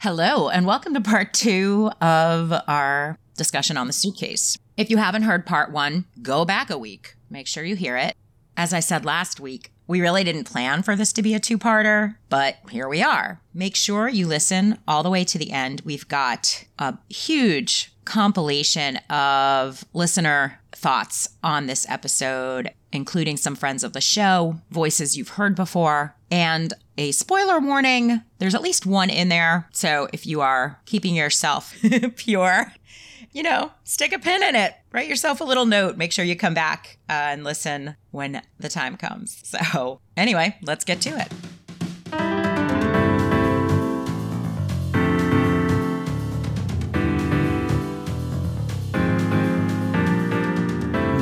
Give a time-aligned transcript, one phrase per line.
[0.00, 4.56] Hello, and welcome to part two of our discussion on the suitcase.
[4.76, 7.16] If you haven't heard part one, go back a week.
[7.28, 8.14] Make sure you hear it.
[8.56, 11.58] As I said last week, we really didn't plan for this to be a two
[11.58, 13.40] parter, but here we are.
[13.52, 15.82] Make sure you listen all the way to the end.
[15.84, 23.94] We've got a huge compilation of listener thoughts on this episode, including some friends of
[23.94, 28.22] the show, voices you've heard before, and a spoiler warning.
[28.38, 29.68] There's at least one in there.
[29.72, 31.74] So if you are keeping yourself
[32.16, 32.72] pure,
[33.32, 34.74] you know, stick a pin in it.
[34.90, 35.96] Write yourself a little note.
[35.96, 39.42] Make sure you come back uh, and listen when the time comes.
[39.58, 41.32] So, anyway, let's get to it.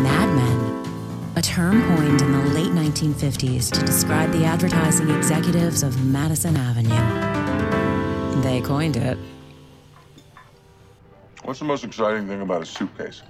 [0.02, 2.45] Mad Men, a term coined in the
[2.86, 8.42] 1950s to describe the advertising executives of Madison Avenue.
[8.42, 9.18] They coined it.
[11.42, 13.22] What's the most exciting thing about a suitcase?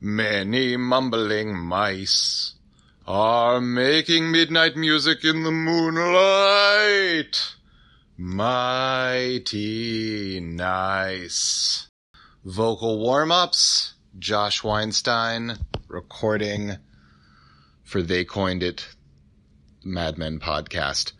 [0.00, 2.54] Many mumbling mice
[3.06, 7.54] are making midnight music in the moonlight.
[8.22, 9.48] Mighty
[10.40, 11.88] nice.
[12.44, 15.56] Vocal warm ups, Josh Weinstein
[15.88, 16.76] recording
[17.82, 18.86] for They Coined It
[19.82, 21.12] Mad Men podcast.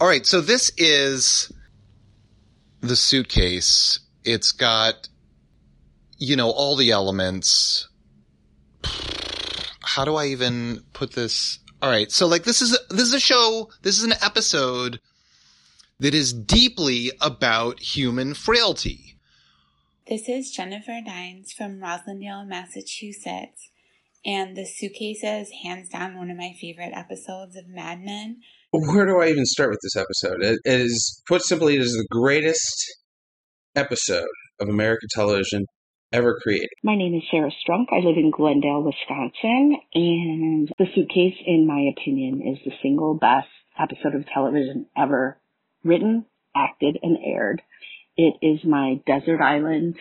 [0.00, 1.52] All right, so this is
[2.80, 4.00] the suitcase.
[4.24, 5.10] It's got,
[6.16, 7.90] you know, all the elements
[9.82, 11.58] how do I even put this?
[11.82, 12.10] All right.
[12.10, 13.68] So like this is, a, this is a show.
[13.82, 14.98] This is an episode
[16.02, 19.16] that is deeply about human frailty.
[20.08, 23.70] This is Jennifer Dines from Roslindale, Massachusetts.
[24.26, 28.40] And The Suitcase is hands down one of my favorite episodes of Mad Men.
[28.72, 30.42] Where do I even start with this episode?
[30.42, 32.84] It is, put simply, it is the greatest
[33.76, 34.26] episode
[34.58, 35.66] of American television
[36.12, 36.70] ever created.
[36.82, 37.86] My name is Sarah Strunk.
[37.92, 43.46] I live in Glendale, Wisconsin, and The Suitcase, in my opinion, is the single best
[43.78, 45.38] episode of television ever
[45.84, 47.62] written, acted, and aired.
[48.16, 49.96] It is my desert island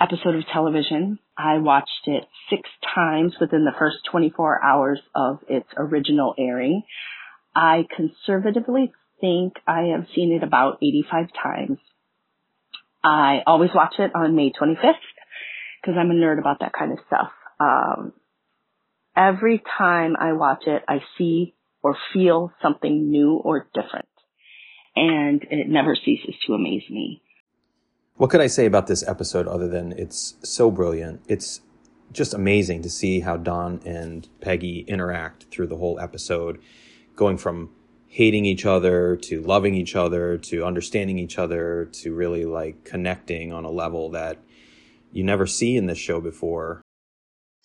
[0.00, 1.18] episode of television.
[1.36, 6.82] I watched it six times within the first 24 hours of its original airing.
[7.54, 11.78] I conservatively think I have seen it about 85 times.
[13.02, 14.94] I always watch it on May 25th
[15.80, 17.30] because I'm a nerd about that kind of stuff.
[17.60, 18.12] Um,
[19.16, 24.08] every time I watch it, I see or feel something new or different.
[24.96, 27.20] And it never ceases to amaze me.
[28.16, 31.22] What could I say about this episode other than it's so brilliant?
[31.26, 31.60] It's
[32.12, 36.60] just amazing to see how Don and Peggy interact through the whole episode,
[37.16, 37.70] going from
[38.06, 43.52] hating each other to loving each other to understanding each other to really like connecting
[43.52, 44.38] on a level that
[45.10, 46.83] you never see in this show before.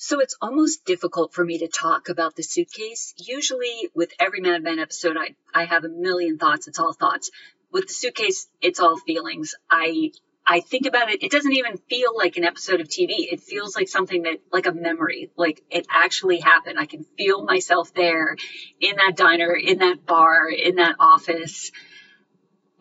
[0.01, 3.13] So it's almost difficult for me to talk about the suitcase.
[3.17, 6.69] Usually with every Mad Men episode, I, I have a million thoughts.
[6.69, 7.31] It's all thoughts.
[7.69, 9.55] With the suitcase, it's all feelings.
[9.69, 10.13] I,
[10.47, 11.21] I think about it.
[11.21, 13.09] It doesn't even feel like an episode of TV.
[13.29, 16.79] It feels like something that, like a memory, like it actually happened.
[16.79, 18.37] I can feel myself there
[18.79, 21.73] in that diner, in that bar, in that office.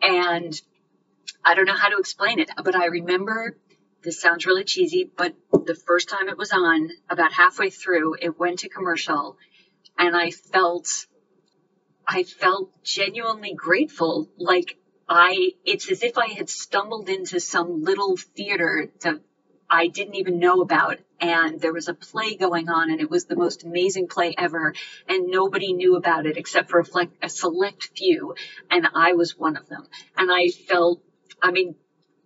[0.01, 0.59] And
[1.43, 3.57] I don't know how to explain it, but I remember
[4.03, 8.39] this sounds really cheesy, but the first time it was on, about halfway through, it
[8.39, 9.37] went to commercial
[9.97, 10.87] and I felt,
[12.07, 14.29] I felt genuinely grateful.
[14.37, 14.77] Like
[15.07, 19.19] I, it's as if I had stumbled into some little theater that
[19.69, 20.97] I didn't even know about.
[21.19, 24.73] And there was a play going on and it was the most amazing play ever.
[25.07, 28.35] And nobody knew about it except for a, a select few.
[28.71, 29.85] And I was one of them.
[30.15, 31.03] And I felt,
[31.43, 31.75] I mean,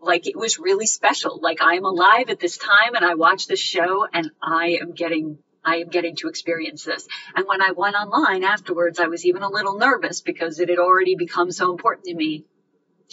[0.04, 1.40] like it was really special.
[1.42, 5.40] Like I'm alive at this time and I watch this show and I am getting
[5.66, 7.08] I am getting to experience this.
[7.36, 10.80] And when I went online afterwards, I was even a little nervous because it had
[10.80, 12.46] already become so important to me.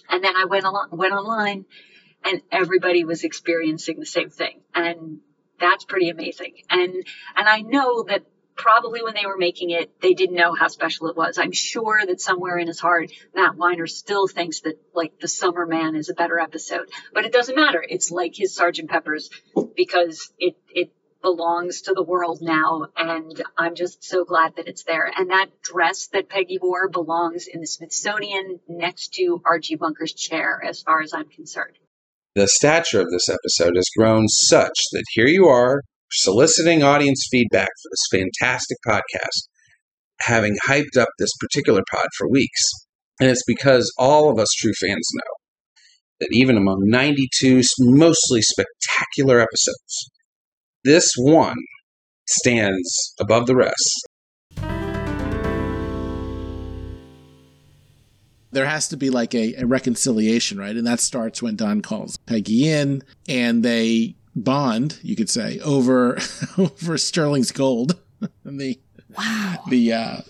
[0.08, 1.66] And then I went went online
[2.24, 4.60] and everybody was experiencing the same thing.
[4.74, 5.20] And
[5.58, 6.54] that's pretty amazing.
[6.68, 6.94] And,
[7.36, 8.24] and I know that
[8.60, 11.38] probably when they were making it, they didn't know how special it was.
[11.38, 15.66] I'm sure that somewhere in his heart, Matt Weiner still thinks that like the Summer
[15.66, 17.82] Man is a better episode, but it doesn't matter.
[17.86, 19.30] It's like his Sergeant Pepper's
[19.74, 20.92] because it, it
[21.22, 22.88] belongs to the world now.
[22.96, 25.10] And I'm just so glad that it's there.
[25.16, 30.62] And that dress that Peggy wore belongs in the Smithsonian next to Archie Bunker's chair,
[30.62, 31.78] as far as I'm concerned.
[32.34, 37.68] The stature of this episode has grown such that here you are soliciting audience feedback
[37.68, 39.48] for this fantastic podcast,
[40.20, 42.62] having hyped up this particular pod for weeks.
[43.20, 45.34] And it's because all of us true fans know
[46.20, 50.10] that even among 92 mostly spectacular episodes,
[50.84, 51.56] this one
[52.28, 54.08] stands above the rest.
[58.52, 60.74] There has to be like a, a reconciliation, right?
[60.74, 66.18] And that starts when Don calls Peggy in and they bond, you could say, over
[66.58, 67.98] over Sterling's gold
[68.44, 68.78] and the
[69.16, 69.64] Wow.
[69.68, 70.20] the uh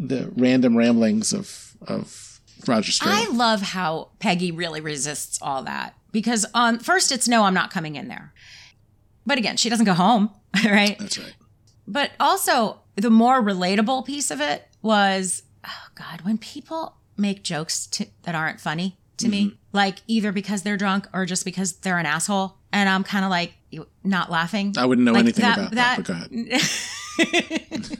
[0.00, 3.18] the random ramblings of of Roger Sterling.
[3.18, 7.70] I love how Peggy really resists all that because on first it's no, I'm not
[7.70, 8.32] coming in there.
[9.26, 10.30] But again, she doesn't go home,
[10.64, 10.98] right?
[10.98, 11.34] That's right.
[11.86, 17.86] But also, the more relatable piece of it was, oh God, when people make jokes
[17.88, 21.98] to, that aren't funny to me, like either because they're drunk or just because they're
[21.98, 23.54] an asshole, and I'm kind of like
[24.04, 24.74] not laughing.
[24.76, 26.28] I wouldn't know Like anything about that, but go ahead.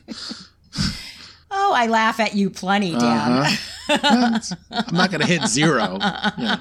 [1.51, 3.33] oh, I laugh at you plenty, Dan.
[3.33, 4.39] Uh-huh.
[4.71, 5.99] I'm not going to hit zero.
[6.01, 6.59] Yeah.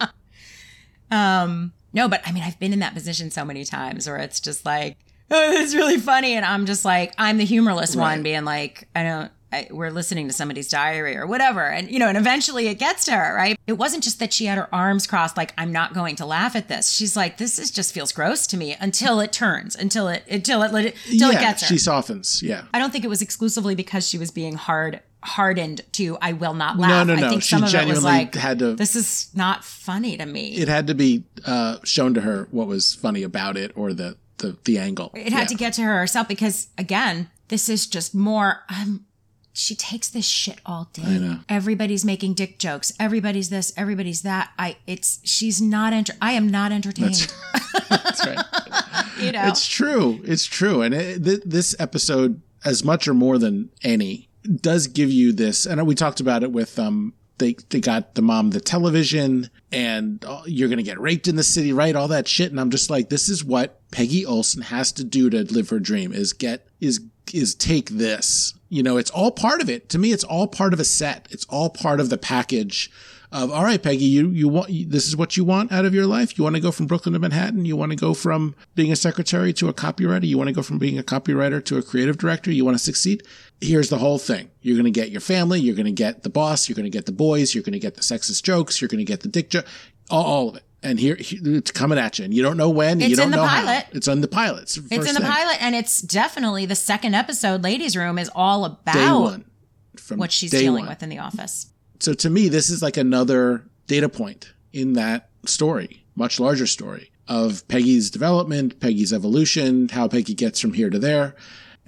[1.10, 4.40] Um, no, but I mean, I've been in that position so many times where it's
[4.40, 4.98] just like,
[5.30, 9.02] oh, it's really funny, and I'm just like, I'm the humorless one, being like, I
[9.04, 9.32] don't.
[9.52, 13.04] I, we're listening to somebody's diary or whatever, and you know, and eventually it gets
[13.06, 13.58] to her, right?
[13.66, 16.54] It wasn't just that she had her arms crossed, like I'm not going to laugh
[16.54, 16.90] at this.
[16.92, 20.62] She's like, this is just feels gross to me until it turns, until it, until
[20.62, 20.92] it, until
[21.32, 21.66] yeah, it gets her.
[21.68, 22.42] she softens.
[22.42, 22.64] Yeah.
[22.74, 26.54] I don't think it was exclusively because she was being hard hardened to I will
[26.54, 27.06] not laugh.
[27.06, 27.30] No, no, I no.
[27.30, 30.24] think She some of it was genuinely like had to- this is not funny to
[30.26, 30.54] me.
[30.56, 34.16] It had to be uh, shown to her what was funny about it or the
[34.38, 35.10] the, the angle.
[35.14, 35.44] It had Yeah.
[35.46, 39.04] to get to her herself because again, this is just more um
[39.58, 41.02] she takes this shit all day.
[41.04, 41.40] I know.
[41.48, 42.92] Everybody's making dick jokes.
[43.00, 44.50] Everybody's this, everybody's that.
[44.58, 47.32] I it's she's not enter I am not entertained.
[47.88, 48.38] That's right.
[49.20, 49.46] you know.
[49.46, 50.20] It's true.
[50.24, 50.82] It's true.
[50.82, 54.28] And it, th- this episode, as much or more than any,
[54.60, 55.66] does give you this.
[55.66, 57.14] And we talked about it with um.
[57.38, 61.44] They they got the mom the television, and uh, you're gonna get raped in the
[61.44, 61.94] city, right?
[61.94, 62.50] All that shit.
[62.50, 65.78] And I'm just like, this is what Peggy Olson has to do to live her
[65.78, 67.00] dream: is get is
[67.32, 68.54] is take this.
[68.68, 69.88] You know, it's all part of it.
[69.90, 71.26] To me, it's all part of a set.
[71.30, 72.90] It's all part of the package
[73.30, 76.06] of all right, Peggy, you you want this is what you want out of your
[76.06, 76.38] life.
[76.38, 77.66] You want to go from Brooklyn to Manhattan.
[77.66, 80.26] You want to go from being a secretary to a copywriter.
[80.26, 82.50] You want to go from being a copywriter to a creative director.
[82.50, 83.22] You want to succeed.
[83.60, 84.50] Here's the whole thing.
[84.62, 85.60] You're going to get your family.
[85.60, 86.68] You're going to get the boss.
[86.68, 87.54] You're going to get the boys.
[87.54, 88.80] You're going to get the sexist jokes.
[88.80, 89.66] You're going to get the dick joke.
[90.10, 90.62] All, all of it.
[90.82, 93.00] And here, it's coming at you, and you don't know when.
[93.00, 93.64] you It's don't in the know how.
[93.64, 93.86] pilot.
[93.92, 94.62] It's on the pilot.
[94.62, 95.28] It's, the It's in the thing.
[95.30, 99.44] pilot and it's definitely the second episode, Ladies Room, is all about Day one.
[99.96, 100.88] From what she's dealing one.
[100.90, 101.66] with in the office.
[101.98, 107.10] so to me, this is like another data point in that story, much larger story
[107.26, 111.34] of Peggy's development, Peggy's evolution, how Peggy gets from here to there.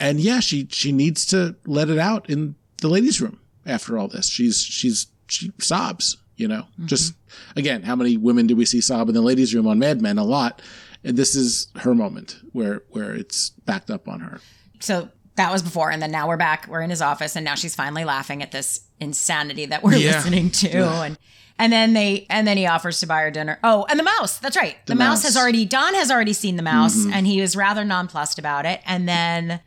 [0.00, 4.08] And yeah, she she needs to let it out in the ladies' room after all
[4.08, 4.28] this.
[4.28, 6.66] She's she's she sobs, you know.
[6.87, 7.14] Just
[7.56, 10.19] again, how many women do we see sob in the ladies' room on Mad Men?
[10.19, 10.62] A lot.
[11.04, 14.40] And this is her moment where where it's backed up on her.
[14.81, 16.66] So that was before, and then now we're back.
[16.69, 20.16] We're in his office, and now she's finally laughing at this insanity that we're Yeah.
[20.16, 21.19] listening to, and
[21.58, 23.58] and then they and then he offers to buy her dinner.
[23.64, 24.38] Oh, and the mouse.
[24.38, 24.76] That's right.
[24.86, 25.08] The, The mouse.
[25.08, 25.19] mouse.
[25.20, 25.26] Mm-hmm.
[25.26, 28.81] has already Don has already seen the mouse, and he was rather nonplussed about it.
[28.84, 29.60] And then,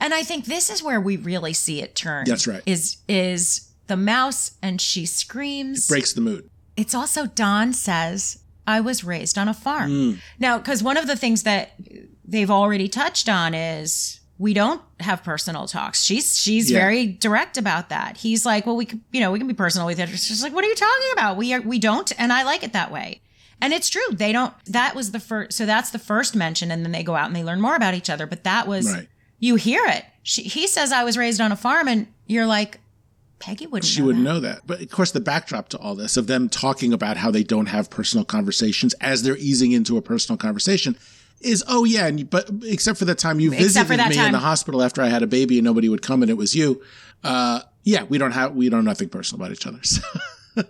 [0.00, 2.24] and I think this is where we really see it turn.
[2.24, 2.62] That's right.
[2.66, 5.86] Is is the mouse, and she screams.
[5.88, 6.48] Breaks the mood.
[6.76, 9.90] It's also Don says, I was raised on a farm.
[9.90, 10.18] Mm.
[10.38, 11.72] Now, because one of the things that
[12.24, 16.02] they've already touched on is we don't have personal talks.
[16.02, 16.78] She's she's Yeah.
[16.78, 18.16] very direct about that.
[18.16, 20.08] He's like, well, we could, you know, we can be personal with it.
[20.08, 21.36] She's like, what are you talking about?
[21.36, 23.20] We are we don't, and I like it that way.
[23.60, 24.06] And it's true.
[24.12, 24.54] They don't.
[24.66, 25.52] That was the first.
[25.58, 27.92] So that's the first mention, and then they go out and they learn more about
[27.94, 28.26] each other.
[28.26, 29.08] But that was Right.
[29.38, 30.04] you hear it.
[30.22, 32.78] She, he says, I was raised on a farm, and you're like,
[33.40, 33.90] Peggy wouldn't.
[33.90, 34.32] she know wouldn't that.
[34.32, 34.60] know that.
[34.66, 37.66] But of course, the backdrop to all this of them talking about how they don't
[37.66, 40.96] have personal conversations as they're easing into a personal conversation
[41.40, 44.26] is, oh yeah, and you, but except for the time you Except visited that me
[44.26, 46.54] in the hospital after I had a baby and nobody would come and it was
[46.54, 46.82] you.
[47.24, 49.80] Uh, yeah, we don't have we don't know nothing personal about each other.
[50.52, 50.64] So.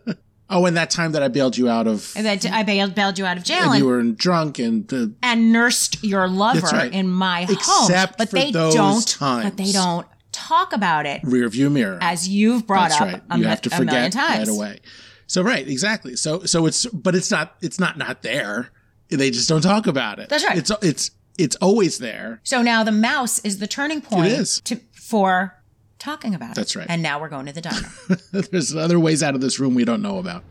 [0.51, 3.19] oh, and that time that I bailed you out of, And that I bailed, bailed
[3.19, 6.67] you out of jail, and and, you were drunk and uh, and nursed your lover
[6.67, 6.93] right.
[6.93, 7.57] in my home.
[7.57, 9.09] Except but for they those don't.
[9.09, 9.45] times.
[9.45, 10.07] But they don't
[10.49, 11.99] talk about it rear view mirror.
[12.01, 13.23] as you've brought That's up right.
[13.39, 14.49] you mi- have to forget times.
[14.49, 14.81] right away.
[15.27, 16.17] So right, exactly.
[16.17, 18.71] So so it's but it's not it's not not there.
[19.09, 20.29] They just don't talk about it.
[20.29, 20.59] That's right.
[20.59, 22.41] It's it's it's always there.
[22.45, 24.61] So now the mouse is the turning point is.
[24.63, 25.57] To, for
[25.99, 26.55] talking about it.
[26.57, 26.87] That's right.
[26.89, 27.89] And now we're going to the diner.
[28.33, 30.43] There's other ways out of this room we don't know about.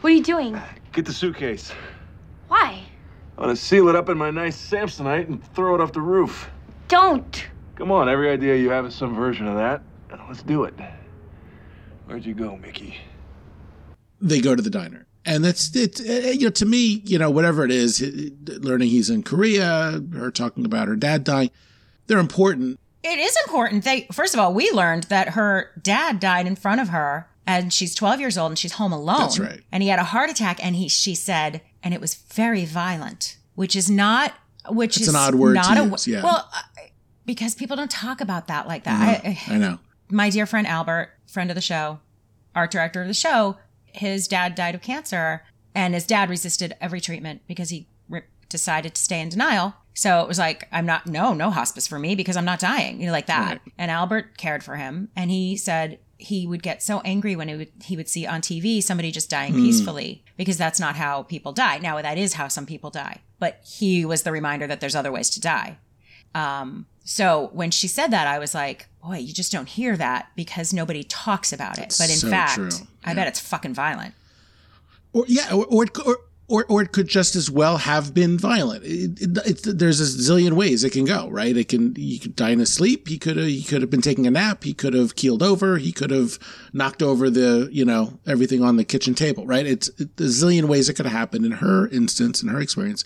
[0.00, 0.60] What are you doing?
[0.92, 1.72] Get the suitcase.
[2.48, 2.82] Why?
[3.36, 6.50] I'm gonna seal it up in my nice Samsonite and throw it off the roof.
[6.88, 7.46] Don't.
[7.78, 9.82] Come on, every idea you have is some version of that.
[10.28, 10.74] Let's do it.
[12.06, 12.96] Where'd you go, Mickey?
[14.20, 15.06] They go to the diner.
[15.24, 16.00] And that's it.
[16.00, 18.00] uh, You know, to me, you know, whatever it is,
[18.46, 21.50] learning he's in Korea, her talking about her dad dying,
[22.08, 22.80] they're important.
[23.04, 23.84] It is important.
[23.84, 27.72] They first of all, we learned that her dad died in front of her and
[27.72, 29.20] she's 12 years old and she's home alone.
[29.20, 29.60] That's right.
[29.70, 33.36] And he had a heart attack and he she said and it was very violent,
[33.54, 34.34] which is not
[34.68, 36.22] which It's is an odd word to not a, use, yeah.
[36.22, 36.50] Well,
[37.28, 39.24] because people don't talk about that like that.
[39.24, 39.78] I, I know.
[40.10, 42.00] my dear friend Albert, friend of the show,
[42.56, 45.44] art director of the show, his dad died of cancer,
[45.74, 49.74] and his dad resisted every treatment because he re- decided to stay in denial.
[49.94, 53.00] So it was like, I'm not, no, no hospice for me because I'm not dying,
[53.00, 53.48] you know, like that.
[53.48, 53.60] Right.
[53.76, 57.54] And Albert cared for him, and he said he would get so angry when he
[57.56, 59.60] would he would see on TV somebody just dying Hmm.
[59.64, 61.78] peacefully because that's not how people die.
[61.78, 65.12] Now that is how some people die, but he was the reminder that there's other
[65.12, 65.78] ways to die.
[66.34, 70.30] Um, so when she said that, I was like, boy, you just don't hear that
[70.36, 71.82] because nobody talks about it.
[71.82, 72.70] That's but in so fact, true.
[73.04, 74.14] I bet it's fucking violent.
[75.12, 76.18] Or yeah, or or it, could- or,
[76.48, 78.82] or, or it could just as well have been violent.
[78.84, 81.56] It, it, it's there's a zillion ways it can go, right?
[81.56, 83.08] It can you could die in his sleep.
[83.08, 84.64] He could have he could have been taking a nap.
[84.64, 85.78] He could have keeled over.
[85.78, 86.38] He could have
[86.72, 89.66] knocked over the you know everything on the kitchen table, right?
[89.66, 91.44] It's it, a zillion ways it could have happened.
[91.46, 93.04] In her instance, in her experience,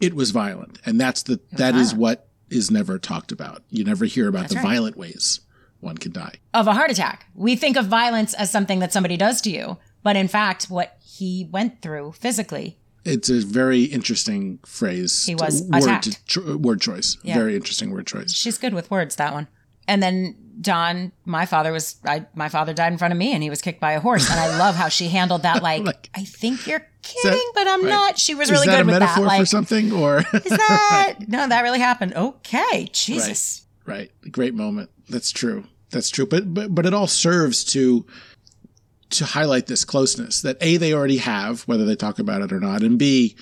[0.00, 3.62] it was violent, and that's the that is what is never talked about.
[3.70, 4.68] You never hear about That's the right.
[4.74, 5.40] violent ways
[5.80, 6.34] one can die.
[6.54, 7.26] Of a heart attack.
[7.34, 10.96] We think of violence as something that somebody does to you, but in fact, what
[11.02, 12.78] he went through physically.
[13.04, 15.26] It's a very interesting phrase.
[15.26, 16.24] He was word, attacked.
[16.26, 17.16] cho- word choice.
[17.24, 17.34] Yeah.
[17.34, 18.32] Very interesting word choice.
[18.32, 19.48] She's good with words, that one.
[19.88, 23.42] And then Don, my father was, I, my father died in front of me and
[23.42, 24.30] he was kicked by a horse.
[24.30, 25.62] And I love how she handled that.
[25.62, 27.88] Like, Like- I think you're kidding, but I'm right.
[27.90, 28.18] not.
[28.18, 29.30] She was Is really good a with metaphor that.
[29.32, 32.14] for Like, something or is that, no, that really happened.
[32.14, 32.88] Okay.
[32.92, 33.66] Jesus.
[33.86, 34.10] right?
[34.30, 34.90] Great moment.
[35.08, 35.64] That's true.
[35.90, 36.26] That's true.
[36.26, 38.06] But but but it all serves to
[39.10, 42.60] to highlight this closeness that a they already have, whether they talk about it or
[42.60, 43.36] not, and b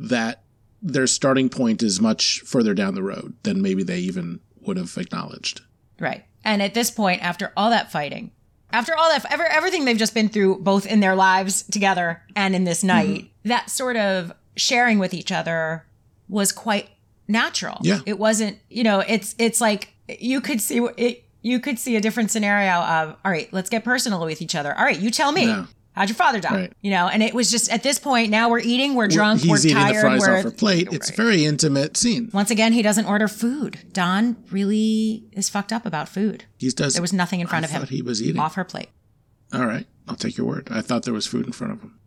[0.00, 0.42] that
[0.82, 4.96] their starting point is much further down the road than maybe they even would have
[4.98, 5.60] acknowledged.
[6.00, 6.24] Right.
[6.44, 8.30] And at this point, after all that fighting,
[8.72, 12.54] after all that, ever, everything they've just been through, both in their lives together and
[12.54, 12.86] in this mm-hmm.
[13.12, 15.84] night, that sort of sharing with each other
[16.28, 16.88] was quite
[17.28, 17.78] natural.
[17.82, 18.00] Yeah.
[18.06, 22.00] It wasn't, you know, it's, it's like you could see it, you could see a
[22.00, 24.76] different scenario of, all right, let's get personal with each other.
[24.76, 25.46] All right, you tell me.
[25.46, 25.66] Yeah.
[25.94, 26.54] How'd your father die?
[26.54, 26.72] Right.
[26.80, 29.58] You know, and it was just at this point, now we're eating, we're drunk, we're
[29.58, 30.88] eating tired, the fries we're off her plate.
[30.90, 32.30] It's a very intimate scene.
[32.32, 33.78] once again, he doesn't order food.
[33.92, 36.44] Don really is fucked up about food.
[36.58, 36.94] He does.
[36.94, 37.86] There was nothing in front I of him.
[37.88, 38.40] he was eating.
[38.40, 38.88] off her plate.
[39.52, 40.68] All right, I'll take your word.
[40.70, 41.98] I thought there was food in front of him.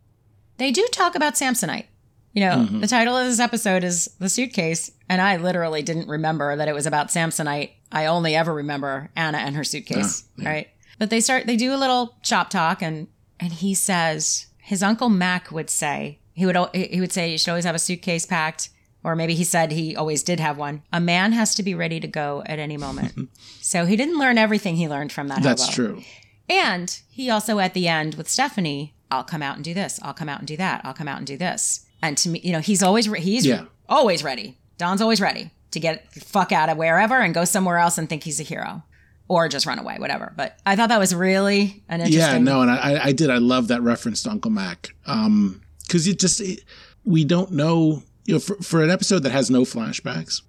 [0.58, 1.84] They do talk about Samsonite.
[2.32, 2.80] You know, Mm-hmm.
[2.80, 6.74] the title of this episode is The Suitcase, and I literally didn't remember that it
[6.74, 7.70] was about Samsonite.
[7.92, 10.48] I only ever remember Anna and her suitcase, Ah, yeah.
[10.50, 10.68] right?
[10.98, 13.06] But they start they do a little shop talk and
[13.40, 17.50] and he says his uncle Mac would say he would he would say you should
[17.50, 18.70] always have a suitcase packed
[19.04, 20.82] or maybe he said he always did have one.
[20.92, 23.28] A man has to be ready to go at any moment.
[23.60, 25.72] so he didn't learn everything he learned from that That's hobo.
[25.74, 26.02] true.
[26.48, 30.00] And he also at the end with Stephanie, I'll come out and do this.
[30.02, 30.80] I'll come out and do that.
[30.84, 31.86] I'll come out and do this.
[32.02, 33.64] And to me, you know, he's always re- he's Yeah.
[33.88, 34.58] always ready.
[34.78, 38.08] Don's always ready to get the fuck out of wherever and go somewhere else and
[38.08, 38.82] think he's a hero,
[39.28, 40.32] or just run away, whatever.
[40.36, 42.20] But I thought that was really an interesting.
[42.20, 43.30] Yeah, no, and I, I did.
[43.30, 44.94] I love that reference to Uncle Mac.
[45.06, 46.64] Um, because it just it,
[47.04, 48.02] we don't know.
[48.24, 50.42] You know, for, for an episode that has no flashbacks,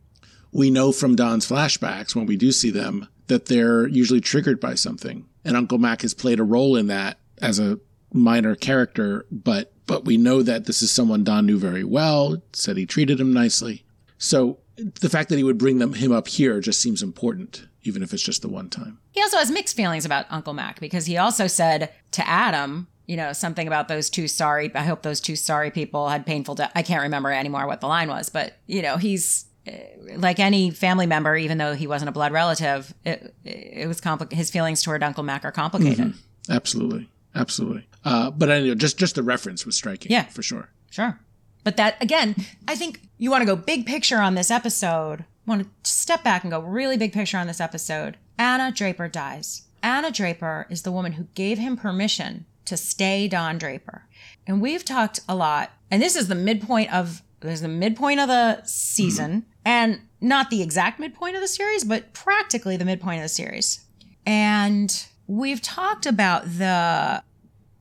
[0.52, 4.74] we know from Don's flashbacks when we do see them that they're usually triggered by
[4.76, 7.80] something, and Uncle Mac has played a role in that as a
[8.14, 9.26] minor character.
[9.32, 12.42] But but we know that this is someone Don knew very well.
[12.54, 13.86] Said he treated him nicely.
[14.18, 18.04] So the fact that he would bring them him up here just seems important, even
[18.04, 19.00] if it's just the one time.
[19.12, 23.18] He also has mixed feelings about Uncle Mac because he also said to Adam, you
[23.18, 24.74] know, something about those two sorry.
[24.76, 26.72] I hope those two sorry people had painful death.
[26.76, 29.82] I can't remember anymore what the line was, but you know, he's eh,
[30.16, 32.94] like any family member, even though he wasn't a blood relative.
[33.06, 34.38] It, it was complicated.
[34.38, 36.14] His feelings toward Uncle Mac are complicated.
[36.50, 37.88] Absolutely, absolutely.
[38.04, 40.12] Uh, but anyway, just just the reference was striking.
[40.12, 40.26] Yeah.
[40.26, 40.70] for sure.
[40.90, 41.20] Sure.
[41.64, 45.64] But that, again, I think you want to go big picture on this episode, want
[45.84, 48.18] to step back and go really big picture on this episode.
[48.38, 49.64] Anna Draper dies.
[49.82, 54.06] Anna Draper is the woman who gave him permission to stay Don Draper.
[54.46, 58.20] And we've talked a lot, and this is the midpoint of this is the midpoint
[58.20, 59.50] of the season, mm-hmm.
[59.64, 63.86] and not the exact midpoint of the series, but practically the midpoint of the series.
[64.26, 67.24] And we've talked about the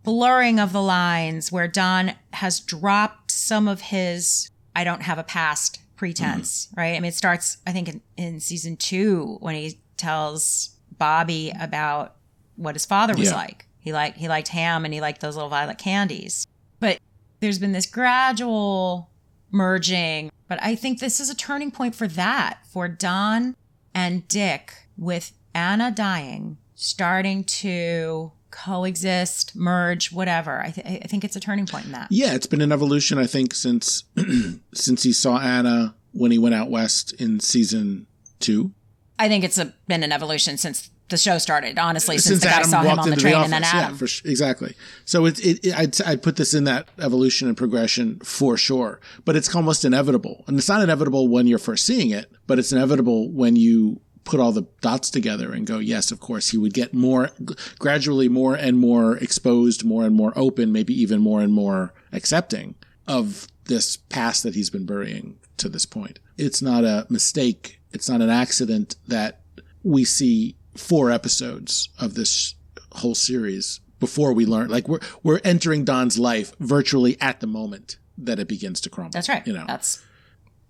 [0.03, 5.25] blurring of the lines where Don has dropped some of his I don't have a
[5.25, 6.81] past pretense, mm-hmm.
[6.81, 6.97] right?
[6.97, 12.17] I mean, it starts, I think, in, in season two when he tells Bobby about
[12.57, 13.37] what his father was Yeah.
[13.37, 13.67] like.
[13.79, 16.47] He liked he liked ham and he liked those little violet candies.
[16.81, 16.99] But
[17.41, 19.11] there's been this gradual
[19.51, 20.31] merging.
[20.49, 23.55] But I think this is a turning point for that, for Don
[23.95, 30.63] and Dick, with Anna dying, starting to coexist, merge, whatever.
[30.63, 32.09] I, th- I think it's a turning point in that.
[32.11, 34.05] Yeah, it's been an evolution, I think, since
[34.75, 38.07] since he saw Anna when he went out west in season
[38.41, 38.73] two.
[39.19, 41.79] I think it's a, been an evolution since the show started.
[41.79, 43.65] Honestly, since, since the guy Adam saw him on the train the and then.
[43.65, 43.99] Adam.
[44.01, 44.31] Yeah, sure.
[44.31, 44.75] exactly.
[45.05, 49.01] So it, it, it I'd, I'd put this in that evolution and progression for sure.
[49.25, 52.73] But it's almost inevitable, and it's not inevitable when you're first seeing it, but it's
[52.73, 56.75] inevitable when you put all the dots together and go, yes, of course, he would
[56.75, 57.31] get more
[57.79, 62.75] gradually more and more exposed, more and more open, maybe even more and more accepting
[63.07, 66.19] of this past that he's been burying to this point.
[66.37, 67.81] It's not a mistake.
[67.93, 69.41] It's not an accident that
[69.83, 72.55] we see four episodes of this
[72.93, 74.69] whole series before we learn.
[74.69, 79.13] Like we're we're entering Don's life virtually at the moment that it begins to crumble.
[79.13, 79.47] That's right.
[79.47, 79.65] You know.
[79.67, 80.05] That's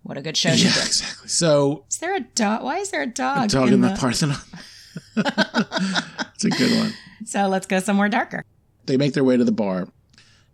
[0.06, 1.28] what a good show yeah, exactly.
[1.28, 2.62] So Is there a dog?
[2.62, 3.46] Why is there a dog?
[3.46, 4.36] a dog in the, the- Parthenon.
[5.16, 6.92] it's a good one.
[7.24, 8.44] So let's go somewhere darker.
[8.86, 9.88] They make their way to the bar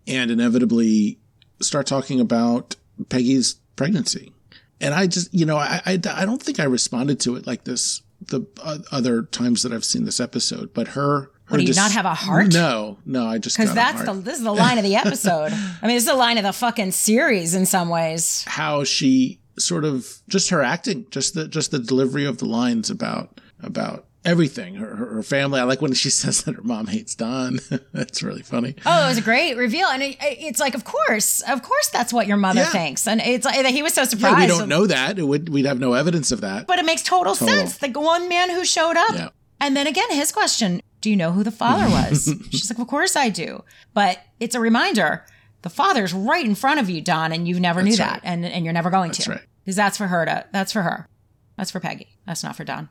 [0.06, 1.18] and inevitably
[1.60, 2.76] start talking about
[3.08, 4.32] Peggy's pregnancy.
[4.80, 7.64] And I just, you know, I, I, I don't think I responded to it like
[7.64, 11.20] this the uh, other times that I've seen this episode, but her.
[11.22, 12.52] her What, do you dis- not have a heart?
[12.52, 15.52] No, no, I just Because that's the this is the line of the episode.
[15.82, 18.44] I mean, is the line of the fucking series in some ways.
[18.46, 22.90] how she sort of just her acting, just the just the delivery of the lines
[22.90, 24.76] about about everything.
[24.76, 25.60] Her her, family.
[25.60, 27.58] I like when she says that her mom hates Don.
[27.92, 28.74] that's really funny.
[28.86, 32.12] Oh, it was a great reveal, and it, it's like, of course, of course, that's
[32.12, 32.70] what your mother Yeah.
[32.70, 34.36] thinks, and it's like he was so surprised.
[34.36, 35.18] Yeah, we don't know that.
[35.18, 36.66] It would we'd have no evidence of that.
[36.66, 37.48] but it makes total, Total.
[37.66, 37.78] sense.
[37.78, 39.28] The one man who showed up, Yeah.
[39.60, 42.32] and then again, his question: Do you know who the father was?
[42.50, 45.24] She's like, Of course I do, but it's a reminder.
[45.62, 48.32] The father's right in front of you, Don, and you never knew That's that, right.
[48.32, 49.40] and and you're never going That's to, right.
[49.64, 50.44] because that's for her to.
[50.52, 51.08] That's for her.
[51.56, 52.08] That's for Peggy.
[52.26, 52.88] That's not for Don.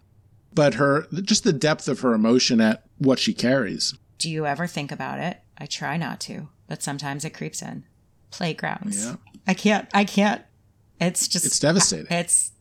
[0.53, 3.93] But her just the depth of her emotion at what she carries.
[4.17, 5.39] Do you ever think about it?
[5.57, 7.83] I try not to, but sometimes it creeps in.
[8.31, 9.05] Playgrounds.
[9.05, 9.15] Yeah.
[9.47, 9.89] I can't.
[9.93, 10.41] I can't.
[10.99, 11.45] It's just.
[11.45, 12.07] It's devastating.
[12.09, 12.51] It's.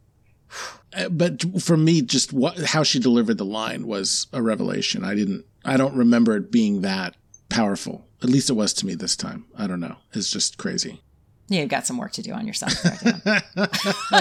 [0.97, 5.05] Uh, But for me, just what how she delivered the line was a revelation.
[5.05, 5.45] I didn't.
[5.65, 7.15] I don't remember it being that
[7.49, 8.07] powerful.
[8.23, 9.47] At least it was to me this time.
[9.57, 9.97] I don't know.
[10.13, 11.01] It's just crazy.
[11.49, 12.73] You've got some work to do on yourself.
[12.85, 13.43] I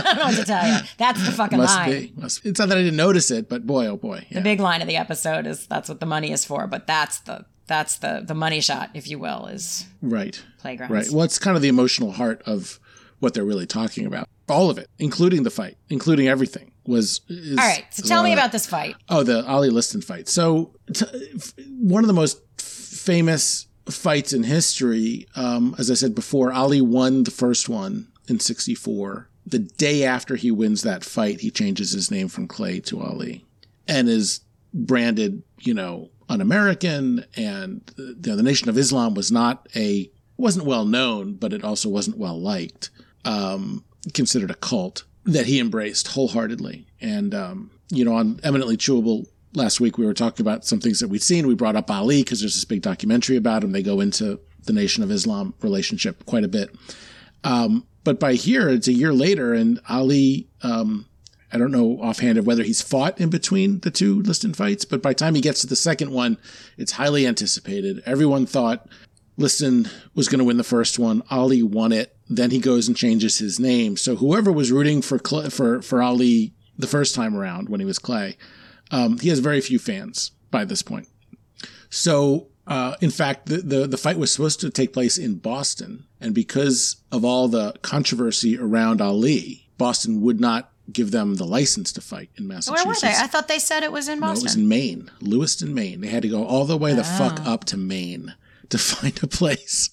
[0.01, 0.79] don't know what to tell you.
[0.97, 1.91] That's the fucking Must line.
[1.91, 2.13] be.
[2.15, 4.25] Must It's not that I didn't notice it, but boy, oh boy.
[4.31, 7.19] The big line of the episode is that's what the money is for, but that's
[7.19, 10.41] the that's the the money shot, if you will, is Right.
[10.59, 10.91] playground.
[10.91, 11.09] Right.
[11.11, 12.79] Well, it's kind of the emotional heart of
[13.19, 14.27] what they're really talking about.
[14.47, 17.21] All of it, including the fight, including everything, was.
[17.29, 17.85] Is, All right.
[17.91, 18.95] So tell me about this fight.
[19.07, 20.27] Oh, the Ali Liston fight.
[20.27, 25.27] So, t- f- one of the most famous fights in history.
[25.35, 29.29] Um, as I said before, Ali won the first one in '64.
[29.45, 33.45] The day after he wins that fight, he changes his name from Clay to Ali,
[33.87, 34.41] and is
[34.73, 37.25] branded, you know, un-American.
[37.35, 41.53] And uh, you know, the Nation of Islam was not a wasn't well known, but
[41.53, 42.89] it also wasn't well liked.
[43.25, 46.87] Um, considered a cult that he embraced wholeheartedly.
[47.01, 50.99] And, um, you know, on Eminently Chewable last week, we were talking about some things
[50.99, 51.47] that we'd seen.
[51.47, 53.71] We brought up Ali because there's this big documentary about him.
[53.71, 56.75] They go into the Nation of Islam relationship quite a bit.
[57.43, 61.05] Um, but by here, it's a year later, and Ali, um,
[61.51, 65.01] I don't know offhand of whether he's fought in between the two Liston fights, but
[65.01, 66.37] by the time he gets to the second one,
[66.77, 68.01] it's highly anticipated.
[68.05, 68.87] Everyone thought
[69.37, 71.23] Liston was going to win the first one.
[71.31, 72.15] Ali won it.
[72.29, 73.97] Then he goes and changes his name.
[73.97, 75.17] So whoever was rooting for
[75.49, 78.37] for for Ali the first time around when he was Clay,
[78.91, 81.07] um, he has very few fans by this point.
[81.89, 86.05] So, uh, in fact, the, the the fight was supposed to take place in Boston,
[86.21, 91.91] and because of all the controversy around Ali, Boston would not give them the license
[91.93, 92.85] to fight in Massachusetts.
[92.85, 93.23] Where were they?
[93.23, 94.35] I thought they said it was in Boston.
[94.35, 96.01] No, it was in Maine, Lewiston, Maine.
[96.01, 97.53] They had to go all the way the fuck Oh.
[97.53, 98.33] up to Maine
[98.69, 99.89] to find a place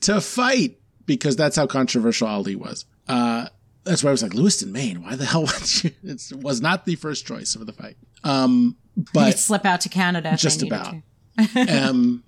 [0.00, 2.84] to fight because that's how controversial Ali was.
[3.06, 3.48] Uh,
[3.84, 5.02] that's why I was like, Lewiston, Maine.
[5.02, 5.90] Why the hell would you?
[6.02, 7.96] It was not the first choice of the fight.
[8.24, 8.76] Um,
[9.12, 10.36] but slip out to Canada.
[10.36, 10.94] just about.
[11.68, 12.24] um,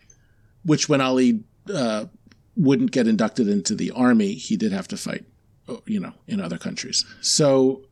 [0.64, 2.06] which when Ali uh,
[2.56, 5.24] wouldn't get inducted into the army, he did have to fight,
[5.86, 7.04] you know, in other countries.
[7.20, 7.82] So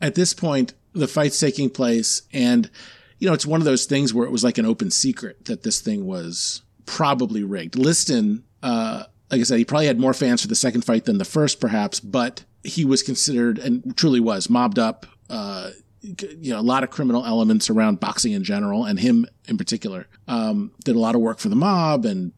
[0.00, 2.70] at this point, the fight's taking place, and
[3.18, 5.62] you know, it's one of those things where it was like an open secret that
[5.62, 7.76] this thing was probably rigged.
[7.76, 11.18] Liston, uh, like I said, he probably had more fans for the second fight than
[11.18, 15.06] the first, perhaps, but he was considered and truly was mobbed up.
[15.28, 15.70] Uh,
[16.02, 20.06] you know, a lot of criminal elements around boxing in general, and him in particular.
[20.28, 22.32] Um, did a lot of work for the mob and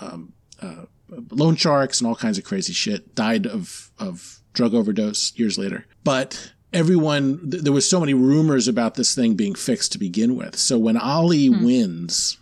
[0.00, 0.86] um, uh,
[1.30, 3.14] loan sharks and all kinds of crazy shit.
[3.14, 8.68] Died of of drug overdose years later, but everyone th- there was so many rumors
[8.68, 10.56] about this thing being fixed to begin with.
[10.56, 12.38] So when Ali wins,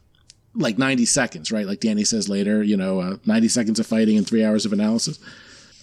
[0.54, 1.66] like 90 seconds, right?
[1.66, 4.72] Like Danny says later, you know, uh, 90 seconds of fighting and three hours of
[4.72, 5.18] analysis.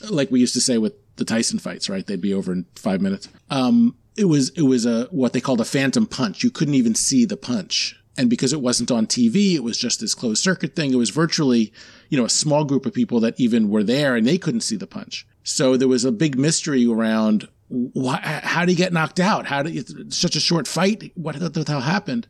[0.09, 2.05] Like we used to say with the Tyson fights, right?
[2.05, 3.29] They'd be over in five minutes.
[3.49, 6.43] Um, it was, it was a, what they called a phantom punch.
[6.43, 7.99] You couldn't even see the punch.
[8.17, 10.93] And because it wasn't on TV, it was just this closed circuit thing.
[10.93, 11.73] It was virtually,
[12.09, 14.77] you know, a small group of people that even were there and they couldn't see
[14.77, 15.27] the punch.
[15.43, 19.47] So there was a big mystery around why, how did he get knocked out?
[19.47, 21.11] How did it's such a short fight?
[21.15, 22.27] What the hell happened?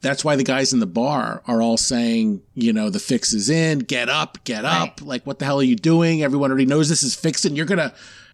[0.00, 3.50] That's why the guys in the bar are all saying, you know, the fix is
[3.50, 5.00] in, get up, get up.
[5.02, 6.22] Like, what the hell are you doing?
[6.22, 7.54] Everyone already knows this is fixing.
[7.56, 7.92] You're going to,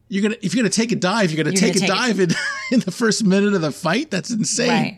[0.08, 2.16] you're to, if you're to take a dive, you're to You're take a gonna take
[2.16, 2.30] dive in,
[2.72, 4.10] in the first minute of the fight.
[4.10, 4.68] That's insane.
[4.68, 4.96] Right.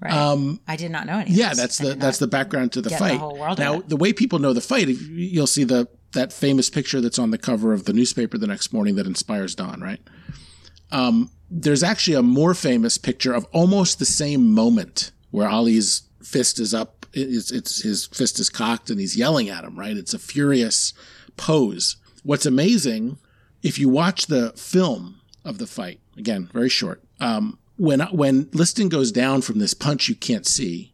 [0.00, 0.12] Right.
[0.12, 1.30] Um, I did not know any.
[1.30, 3.18] yeah, that's I the that's the background to the the fight.
[3.20, 7.00] whole world now, the way people know the fight, you'll see the that famous picture
[7.00, 10.00] that's on the cover of the newspaper the next morning that inspires Don, right?
[10.90, 16.58] Um, there's actually a more famous picture of almost the same moment where Ali's fist
[16.58, 19.96] is up, it's, it's his fist is cocked and he's yelling at him, right?
[19.96, 20.92] It's a furious
[21.36, 21.96] pose.
[22.24, 23.18] What's amazing,
[23.62, 28.88] if you watch the film of the fight, again, very short, um, when when Liston
[28.88, 30.92] goes down from this punch you can't see,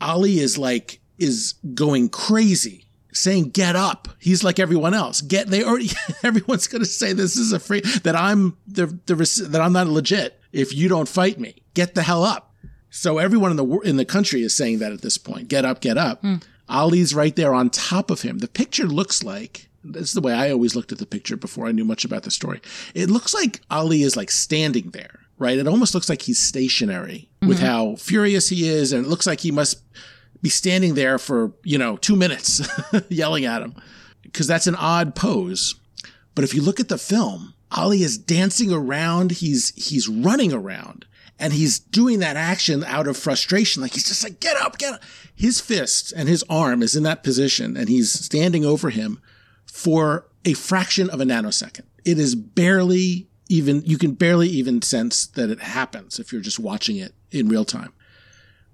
[0.00, 5.20] Ali is like is going crazy, saying "Get up." He's like everyone else.
[5.20, 5.90] Get they already
[6.22, 9.14] everyone's going to say this is a free that I'm the, the
[9.48, 11.62] that I'm not legit if you don't fight me.
[11.74, 12.54] Get the hell up.
[12.90, 15.48] So everyone in the in the country is saying that at this point.
[15.48, 16.24] Get up, get up.
[16.68, 18.38] Ali's right there on top of him.
[18.38, 21.66] The picture looks like this is the way I always looked at the picture before
[21.66, 22.60] I knew much about the story.
[22.94, 25.58] It looks like Ali is like standing there, right?
[25.58, 27.66] It almost looks like he's stationary with mm-hmm.
[27.66, 29.82] how furious he is, and it looks like he must
[30.42, 32.66] be standing there for, you know, two minutes
[33.08, 33.74] yelling at him
[34.22, 35.74] because that's an odd pose.
[36.34, 39.32] But if you look at the film, Ali is dancing around.
[39.32, 41.06] He's, he's running around
[41.38, 43.82] and he's doing that action out of frustration.
[43.82, 45.02] Like he's just like, get up, get up.
[45.34, 49.20] His fist and his arm is in that position and he's standing over him
[49.76, 51.84] for a fraction of a nanosecond.
[52.02, 56.58] It is barely even, you can barely even sense that it happens if you're just
[56.58, 57.92] watching it in real time.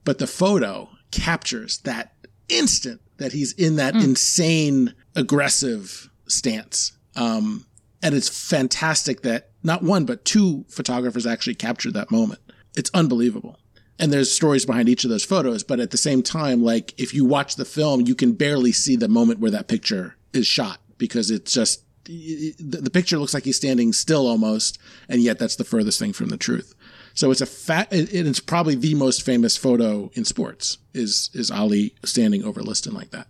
[0.05, 2.15] But the photo captures that
[2.49, 6.93] instant that he's in that insane aggressive stance.
[7.17, 7.67] Um,
[8.01, 12.41] and it's fantastic that not one, but two photographers actually captured that moment.
[12.77, 13.59] It's unbelievable.
[13.99, 17.13] And there's stories behind each of those photos, but at the same time, like if
[17.13, 20.79] you watch the film, you can barely see the moment where that picture is shot
[21.03, 25.65] because it's just, the, picture looks like he's standing still almost, and yet that's the
[25.65, 26.77] furthest thing from the truth.
[27.15, 31.51] So it's a fat, it, it's probably the most famous photo in sports is, is
[31.51, 33.27] Ali standing over Liston like that.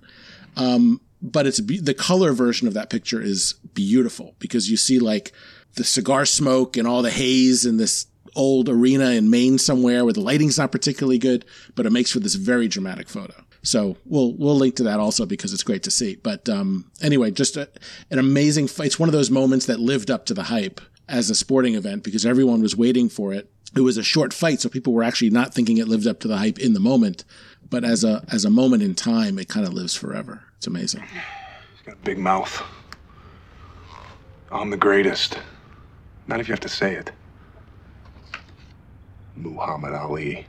[0.55, 5.33] Um, but it's the color version of that picture is beautiful because you see like
[5.77, 8.05] the cigar smoke and all the haze in this
[8.37, 12.21] old arena in Maine somewhere where the lighting's not particularly good, but it makes for
[12.21, 13.42] this very dramatic photo.
[13.63, 16.17] So we'll we'll link to that also because it's great to see.
[16.17, 17.69] But um, anyway, just a,
[18.11, 18.87] an amazing fight.
[18.87, 22.03] It's one of those moments that lived up to the hype as a sporting event
[22.03, 23.51] because everyone was waiting for it.
[23.75, 26.29] It was a short fight, so people were actually not thinking it lived up to
[26.29, 27.25] the hype in the moment.
[27.71, 30.43] But as a as a moment in time, it kind of lives forever.
[30.59, 31.03] It's amazing.
[31.03, 32.63] He's got a big mouth.
[34.51, 35.39] I'm the greatest.
[36.27, 37.11] Not if you have to say it.
[39.37, 40.47] Muhammad Ali.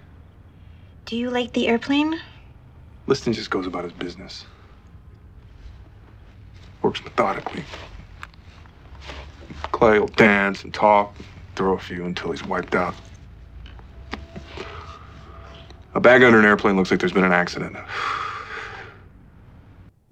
[1.05, 2.19] Do you like the airplane?
[3.07, 4.45] Liston just goes about his business.
[6.81, 7.63] Works methodically.
[9.71, 11.15] Clay will dance and talk,
[11.55, 12.95] throw a few until he's wiped out.
[15.95, 17.75] A bag under an airplane looks like there's been an accident.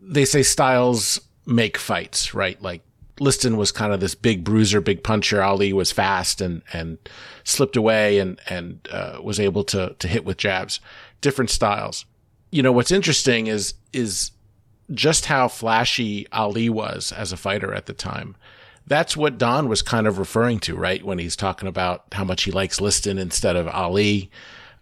[0.01, 2.62] they say styles make fights, right?
[2.62, 2.84] Like
[3.19, 5.41] Liston was kind of this big bruiser, big puncher.
[5.41, 6.97] Ali was fast and and
[7.43, 10.80] slipped away and and uh, was able to to hit with jabs.
[11.21, 12.06] Different styles.
[12.52, 14.32] You know what's interesting is is
[14.94, 18.36] just how flashy Ali was as a fighter at the time.
[18.88, 21.04] That's what Don was kind of referring to, right?
[21.04, 24.30] When he's talking about how much he likes Liston instead of Ali.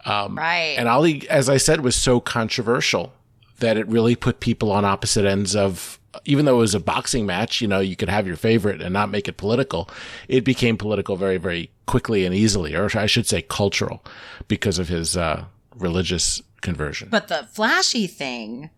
[0.06, 0.76] Um, Right.
[0.78, 3.14] And Ali, as I said, was so controversial
[3.60, 7.26] that it really put people on opposite ends of, even though it was a boxing
[7.26, 9.90] match, you know, you could have your favorite and not make it political.
[10.28, 14.04] It became political very, very quickly and easily, or I should say cultural
[14.48, 15.44] because of his, uh,
[15.76, 17.10] religious conversion.
[17.10, 18.70] But the flashy thing,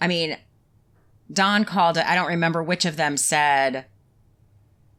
[0.00, 0.36] I mean,
[1.32, 3.86] Don called it, I don't remember which of them said,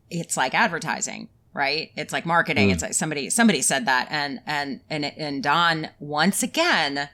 [0.10, 1.92] it's like advertising, right?
[1.96, 2.70] It's like marketing.
[2.70, 2.74] Mm.
[2.74, 7.10] It's like somebody somebody said that, and and and and Don once again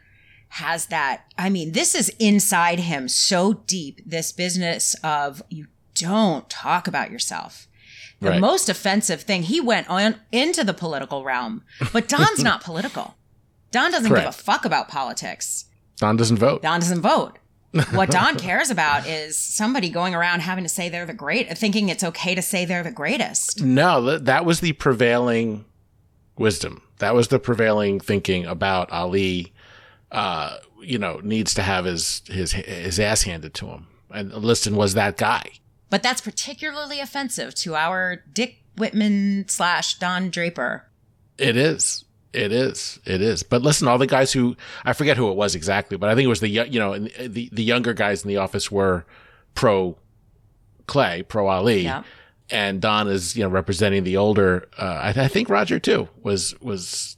[0.49, 1.23] has that.
[1.37, 4.01] I mean, this is inside him so deep.
[4.05, 7.67] This business of you don't talk about yourself.
[8.19, 8.39] The Right.
[8.41, 13.15] most offensive thing he went on into the political realm, but Don's not political.
[13.73, 15.65] Don doesn't give a fuck about politics.
[15.97, 16.61] Don doesn't vote.
[16.61, 17.39] Don doesn't vote.
[17.91, 21.89] What Don cares about is somebody going around having to say they're the great, thinking
[21.89, 23.63] it's okay to say they're the greatest.
[23.63, 25.65] No, that was the prevailing
[26.37, 26.83] wisdom.
[26.99, 29.53] That was the prevailing thinking about Ali.
[30.11, 34.75] Uh, you know, needs to have his his his ass handed to him, and Liston
[34.75, 35.49] was that guy.
[35.89, 40.85] But that's particularly offensive to our Dick Whitman slash Don Draper.
[41.39, 42.05] It is.
[42.33, 42.99] It is.
[43.05, 43.43] It is.
[43.43, 46.25] But listen, all the guys who I forget who it was exactly, but I think
[46.25, 49.05] it was the you know the the younger guys in the office were
[49.55, 49.97] pro
[50.87, 52.03] Clay, pro Ali, Yeah.
[52.49, 54.67] and Don is you know representing the older.
[54.77, 57.17] Uh, I, th- I think Roger too was was.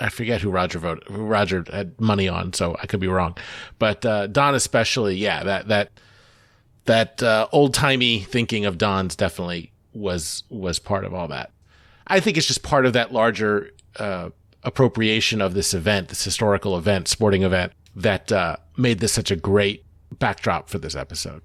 [0.00, 1.04] I forget who Roger voted.
[1.08, 3.36] Who Roger had money on, so I could be wrong.
[3.78, 5.90] But uh, Don especially, yeah, that that
[6.84, 11.50] that uh, old timey thinking of Don's definitely was was part of all that.
[12.06, 14.30] I think it's just part of that larger uh,
[14.62, 19.36] appropriation of this event, this historical event, sporting event that uh, made this such a
[19.36, 19.84] great
[20.18, 21.42] backdrop for this episode.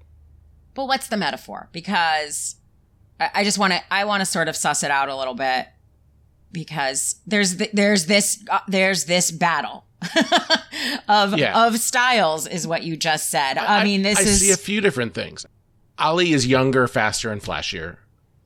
[0.74, 1.68] But what's the metaphor?
[1.72, 2.56] Because
[3.20, 5.34] I I just want to I want to sort of suss it out a little
[5.34, 5.66] bit
[6.52, 9.84] because there's th- there's this uh, there's this battle
[11.08, 11.66] of Yeah.
[11.66, 13.58] of styles is what you just said.
[13.58, 15.46] I, mean this I is see a few different things.
[15.98, 17.98] Ali is younger, faster, and flashier,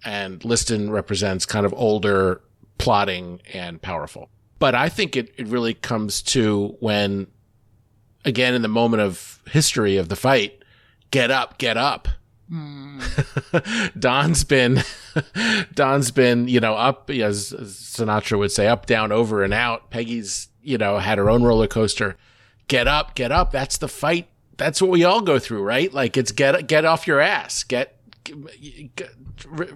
[0.05, 2.43] and Liston represents kind of older,
[2.77, 4.29] plotting, and powerful.
[4.59, 7.29] But I think it, it really comes to when,
[8.25, 10.63] again, in the moment of history of the fight,
[11.11, 12.09] get up, get up.
[12.49, 13.01] Hmm.
[13.99, 14.83] Don's been,
[15.75, 19.91] Don's been, you know, up, as as Sinatra would say, up, down, over, and out.
[19.91, 22.17] Peggy's, you know, had her own roller coaster.
[22.67, 23.53] Get up, get up.
[23.53, 24.29] That's the fight.
[24.57, 25.93] That's what we all go through, right?
[25.93, 27.98] Like it's get get off your ass, get
[29.47, 29.73] re-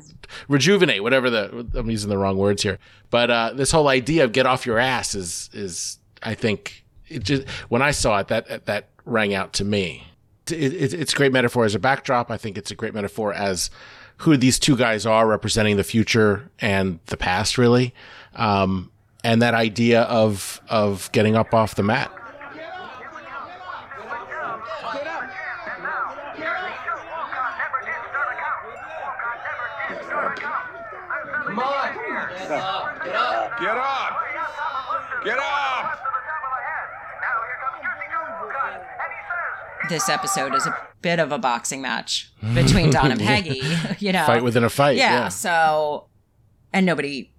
[0.49, 2.79] rejuvenate, whatever the I'm using the wrong words here.
[3.11, 7.25] But uh, this whole idea of get off your ass is is I think it
[7.25, 10.07] just when I saw it that that rang out to me.
[10.51, 12.31] It, it, it's a great metaphor as a backdrop.
[12.31, 13.71] I think it's a great metaphor as
[14.19, 17.95] who these two guys are representing the future and the past, really,
[18.35, 18.91] um,
[19.25, 22.13] and that idea of of getting up off the mat.
[33.63, 34.19] Get up.
[35.25, 35.99] Get up!
[39.89, 43.63] This episode is a bit of a boxing match between Don and Peggy,
[44.01, 44.27] you know.
[44.27, 45.29] Fight within a fight, Yeah, yeah.
[45.29, 46.09] so
[46.73, 47.33] and nobody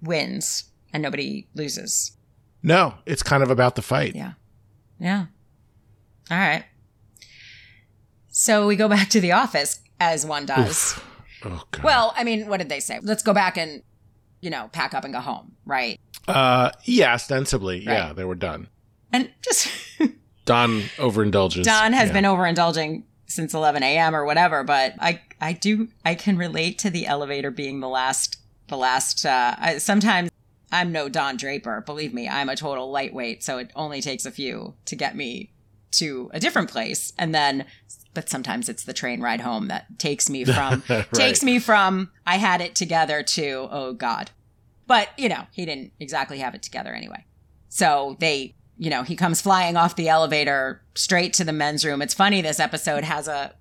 [0.00, 2.12] wins and nobody loses.
[2.62, 4.14] No, it's kind of about the fight.
[4.14, 4.32] Yeah.
[5.00, 5.26] Yeah.
[6.30, 6.64] All right.
[8.28, 10.96] So we go back to the office as one does.
[11.44, 11.82] Oh, God.
[11.84, 13.00] Well, I mean, what did they say?
[13.02, 13.82] Let's go back and,
[14.40, 15.98] you know, pack up and go home, right?
[16.28, 18.68] Uh, yeah, ostensibly, yeah, they were done.
[19.12, 19.68] And just
[20.44, 21.64] Don overindulges.
[21.64, 22.12] Don has Yeah.
[22.12, 24.14] been overindulging since 11 a.m.
[24.14, 28.38] or whatever, but I I do I can relate to the elevator being the last
[28.68, 29.24] the last.
[29.26, 30.30] Uh, I, sometimes
[30.72, 32.28] I'm no Don Draper, believe me.
[32.28, 35.52] I'm a total lightweight, so it only takes a few to get me
[35.92, 37.64] to a different place, and then.
[38.16, 41.12] But sometimes it's the train ride home that takes me from Right.
[41.12, 44.30] takes me from I had it together to oh god.
[44.88, 47.24] But you know he didn't exactly have it together anyway.
[47.68, 52.00] So they, you know, he comes flying off the elevator straight to the men's room.
[52.02, 53.54] It's funny this episode has a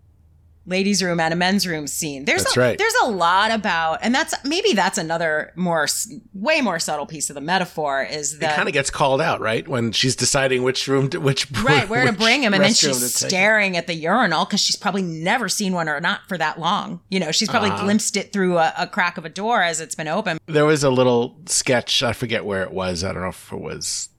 [0.68, 2.26] ladies' room and a men's room scene.
[2.26, 2.78] There's That's a, right.
[2.78, 5.88] there's a lot about, and that's maybe that's another more
[6.34, 9.42] way more subtle piece of the metaphor is that it kind of gets called out,
[9.42, 9.68] right?
[9.68, 13.14] When she's deciding which room to which right where to bring him, and then she's
[13.14, 17.02] staring at the urinal because she's probably never seen one or not for that long.
[17.10, 17.84] You know, she's probably Uh-huh.
[17.84, 20.38] glimpsed it through a, a crack of a door as it's been open.
[20.48, 22.02] There was a little sketch.
[22.04, 23.04] I forget where it was.
[23.04, 24.10] I don't know if it was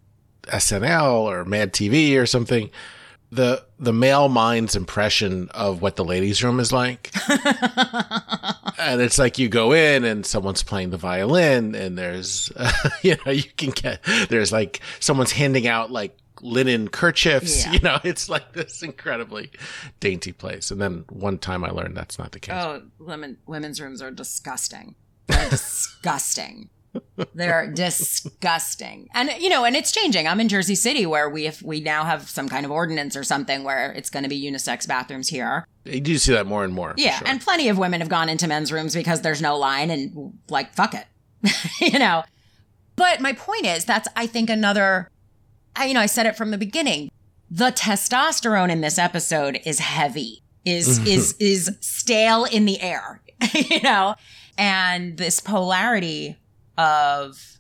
[0.45, 2.71] SNL or Mad TV or something.
[3.37, 7.11] The the male mind's impression of what the ladies' room is like,
[8.79, 12.51] and it's like you go in and someone's playing the violin, and there's
[13.03, 17.65] you know you can get there's like someone's handing out like linen kerchiefs.
[17.65, 17.73] Yeah.
[17.73, 19.51] You know, it's like this incredibly
[20.01, 20.71] dainty place.
[20.71, 22.55] And then one time I learned that's not the case.
[22.55, 24.95] Oh, women women's rooms are disgusting.
[25.27, 26.71] They're disgusting.
[27.35, 29.09] They're disgusting.
[29.15, 30.27] And you know, and it's changing.
[30.29, 33.25] I'm in Jersey City where we have, we now have some kind of ordinance or
[33.25, 35.67] something where it's going to be unisex bathrooms here.
[35.85, 36.95] You do see that more and more.
[36.97, 37.29] Yeah, sure.
[37.29, 40.75] and plenty of women have gone into men's rooms because there's no line and like
[40.75, 41.07] fuck it.
[41.93, 42.25] you know.
[42.97, 45.11] But my point is that's I think another
[45.77, 47.11] I you know, I said it from the beginning.
[47.51, 50.43] The testosterone in this episode is heavy.
[50.65, 53.23] Is is is stale in the air.
[53.55, 54.15] you know?
[54.59, 56.39] And this polarity
[56.79, 57.59] of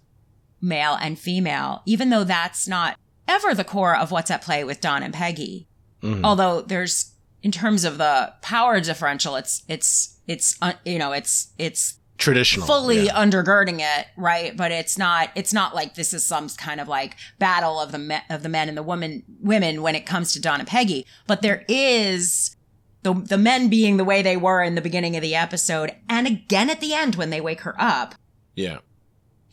[0.61, 2.99] male and female, even though that's not
[3.29, 5.69] ever the core of what's at play with Don and Peggy.
[6.03, 6.25] Mhm.
[6.25, 11.49] Although there's in terms of the power differential, it's it's it's uh, you know it's
[11.59, 12.67] it's Traditional.
[12.67, 13.15] fully yeah.
[13.15, 14.57] undergirding it, right?
[14.57, 17.99] But it's not it's not like this is some kind of like battle of the
[17.99, 21.07] me- of the men and the woman women when it comes to Don and Peggy.
[21.27, 22.57] But there is
[23.03, 26.27] the the men being the way they were in the beginning of the episode, and
[26.27, 28.15] again at the end when they wake her up.
[28.55, 28.79] Yeah.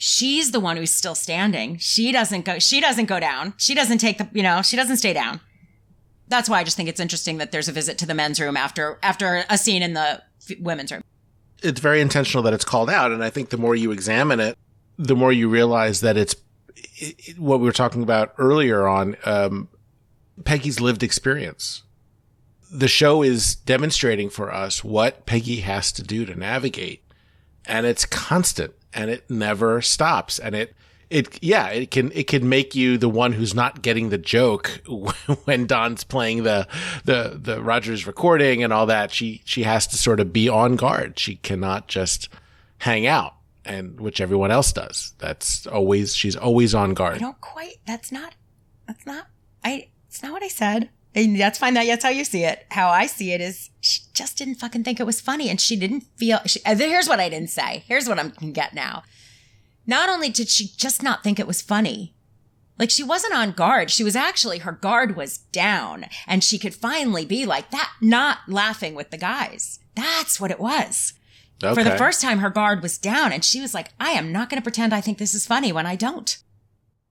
[0.05, 1.77] She's the one who's still standing.
[1.77, 2.59] She doesn't go.
[2.59, 3.53] She doesn't go down.
[3.55, 4.27] She doesn't take the.
[4.33, 4.61] You know.
[4.61, 5.39] She doesn't stay down.
[6.27, 8.57] That's why I just think it's interesting that there's a visit to the men's room
[8.57, 10.21] after after a scene in the
[10.59, 11.03] women's room.
[11.61, 13.13] it's very intentional that it's called out.
[13.13, 14.57] And I think the more you examine it,
[14.97, 16.35] the more you realize that it's
[16.97, 19.69] it, it- what we were talking about earlier on um,
[20.43, 21.83] Peggy's lived experience.
[22.69, 27.03] The show is demonstrating for us what Peggy has to do to navigate,
[27.65, 30.39] and it's constant and it never stops.
[30.39, 30.75] And it
[31.09, 34.81] it yeah it can it can make you the one who's not getting the joke
[35.45, 36.67] when Don's playing the
[37.05, 39.11] the the Rogers recording and all that.
[39.11, 41.19] She she has to sort of be on guard.
[41.19, 42.29] She cannot just
[42.79, 45.13] hang out, and which everyone else does.
[45.19, 47.77] That's always she's always on guard I don't quite.
[47.85, 48.35] That's not.
[48.87, 49.27] That's not.
[49.63, 49.89] I.
[50.07, 50.89] It's not what I said.
[51.15, 51.75] And that's fine.
[51.75, 52.65] That that's how you see it.
[52.71, 55.75] How I see it is, she just didn't fucking think it was funny, and she
[55.75, 56.39] didn't feel.
[56.45, 57.83] She, uh, here's what I didn't say.
[57.87, 59.03] Here's what I'm can get now.
[59.85, 62.15] Not only did she just not think it was funny,
[62.79, 63.91] like she wasn't on guard.
[63.91, 68.39] She was actually her guard was down, and she could finally be like that, not
[68.47, 69.79] laughing with the guys.
[69.95, 71.13] That's what it was.
[71.75, 74.49] For the first time, her guard was down, and she was like, "I am not
[74.49, 76.37] going to pretend I think this is funny when I don't."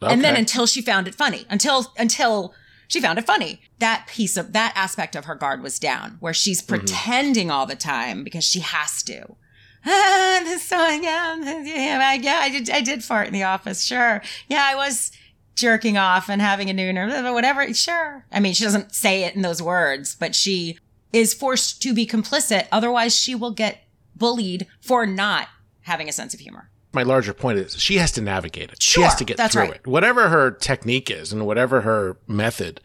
[0.03, 2.53] And then until she found it funny, until until
[2.93, 6.35] she found it funny, that piece of that aspect of her guard was down, where
[6.35, 9.37] she's pretending all the time because she has to.
[9.85, 13.83] Ah, this so yeah, yeah, I- yeah, I did, I did fart in the office.
[13.83, 15.11] Sure, yeah, I was
[15.57, 17.73] jerking off and having a nooner, or whatever.
[17.75, 20.79] Sure, I mean, she doesn't say it in those words, but she
[21.13, 22.69] is forced to be complicit.
[22.71, 23.83] Otherwise, she will get
[24.15, 25.49] bullied for not
[25.81, 26.71] having a sense of humor.
[26.93, 28.83] My larger point is she has to navigate it.
[28.83, 29.75] she has to get through right.
[29.77, 29.87] it.
[29.87, 32.81] Whatever her technique is and whatever her method,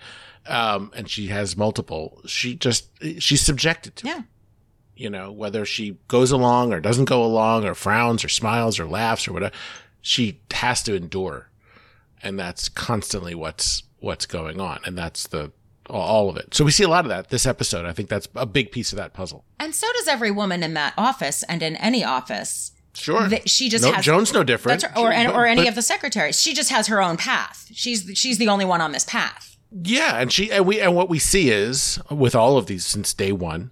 [0.48, 2.90] um, and she has multiple, she just,
[3.20, 4.18] she's subjected to Yeah.
[4.20, 4.24] it.
[4.96, 8.88] You know, whether she goes along or doesn't go along or frowns or smiles or
[8.88, 9.54] laughs or whatever,
[10.02, 11.50] she has to endure.
[12.24, 14.80] And that's constantly what's, what's going on.
[14.86, 15.52] And that's the,
[15.88, 16.54] all of it.
[16.56, 17.86] So we see a lot of that this episode.
[17.86, 19.46] I think that's a big piece of that puzzle.
[19.60, 22.72] And so does every woman in that office and in any office.
[22.98, 23.28] Sure.
[23.28, 24.82] That she just No, has Joan's no different.
[24.82, 26.40] That's her, or but- or any but- of the secretaries.
[26.42, 27.68] She just has her own path.
[27.74, 29.56] She's she's the only one on this path.
[29.84, 33.14] Yeah, and she and we and what we see is with all of these since
[33.14, 33.72] day one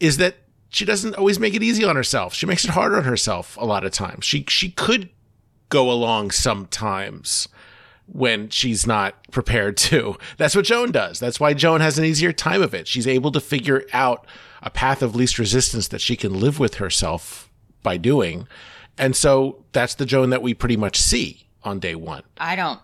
[0.00, 0.36] is that
[0.70, 2.34] she doesn't always make it easy on herself.
[2.34, 4.24] She makes it harder on herself a lot of times.
[4.24, 5.08] She she could
[5.68, 7.48] go along sometimes
[8.06, 10.16] when she's not prepared to.
[10.36, 11.18] That's what Joan does.
[11.18, 12.86] That's why Joan has an easier time of it.
[12.88, 14.26] She's able to figure out
[14.62, 17.48] a path of least resistance that she can live with herself
[17.86, 18.48] by doing.
[18.98, 22.24] And so that's the Joan that we pretty much see on day one.
[22.36, 22.80] I don't.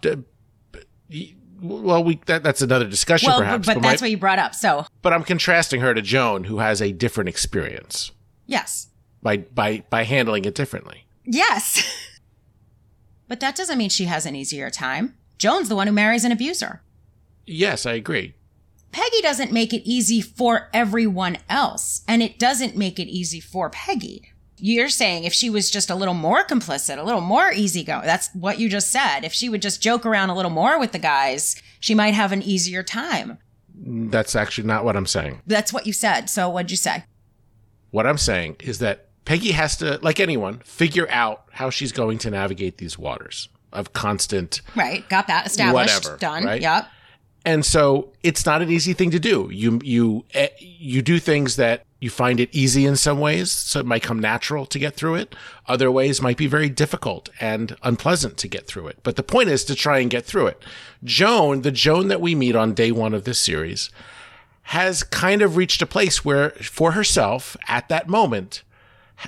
[1.60, 3.66] Well, we that, that's another discussion, well, perhaps.
[3.66, 4.54] but, but my- that's what you brought up.
[4.54, 8.12] So but I'm contrasting her to Joan, who has a different experience
[8.46, 8.88] yes,
[9.22, 11.06] by by by handling it differently.
[11.24, 11.82] yes.
[13.28, 15.16] but that doesn't mean she has an easier time.
[15.38, 16.82] Joan's the one who marries an abuser.
[17.44, 18.34] Yes, I agree.
[18.92, 23.70] Peggy doesn't make it easy for everyone else, and it doesn't make it easy for
[23.70, 24.31] Peggy.
[24.64, 28.32] You're saying if she was just a little more complicit, a little more easygoing, that's
[28.32, 29.24] what you just said.
[29.24, 32.30] If she would just joke around a little more with the guys, she might have
[32.30, 33.38] an easier time.
[33.74, 35.42] That's actually not what I'm saying.
[35.48, 36.30] That's what you said.
[36.30, 37.02] So what'd you say?
[37.90, 42.18] What I'm saying is that Peggy has to, like anyone, figure out how she's going
[42.18, 45.08] to navigate these waters of constant Right.
[45.08, 46.04] Got that established.
[46.04, 46.44] Whatever, Done.
[46.44, 46.62] right?
[46.62, 46.86] Yep.
[47.44, 49.48] And so it's not an easy thing to do.
[49.52, 53.80] You you eh, you do things that you find it easy in some ways, so
[53.80, 55.34] it might come natural to get through it.
[55.66, 58.98] Other ways might be very difficult and unpleasant to get through it.
[59.02, 60.62] But the point is to try and get through it.
[61.04, 63.90] Joan, the Joan that we meet on day 1 of this series,
[64.62, 68.62] has kind of reached a place where for herself at that moment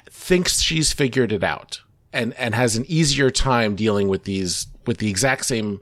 [0.09, 1.81] thinks she's figured it out
[2.13, 5.81] and and has an easier time dealing with these with the exact same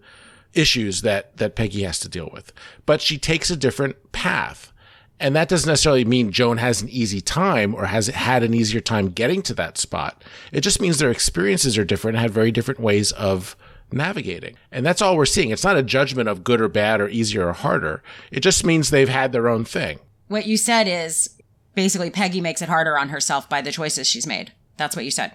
[0.54, 2.52] issues that that Peggy has to deal with.
[2.86, 4.72] But she takes a different path.
[5.20, 8.80] And that doesn't necessarily mean Joan has an easy time or has had an easier
[8.80, 10.24] time getting to that spot.
[10.50, 13.54] It just means their experiences are different and have very different ways of
[13.92, 14.56] navigating.
[14.72, 15.50] And that's all we're seeing.
[15.50, 18.02] It's not a judgment of good or bad or easier or harder.
[18.32, 20.00] It just means they've had their own thing.
[20.28, 21.40] What you said is
[21.74, 24.52] basically Peggy makes it harder on herself by the choices she's made.
[24.76, 25.32] That's what you said.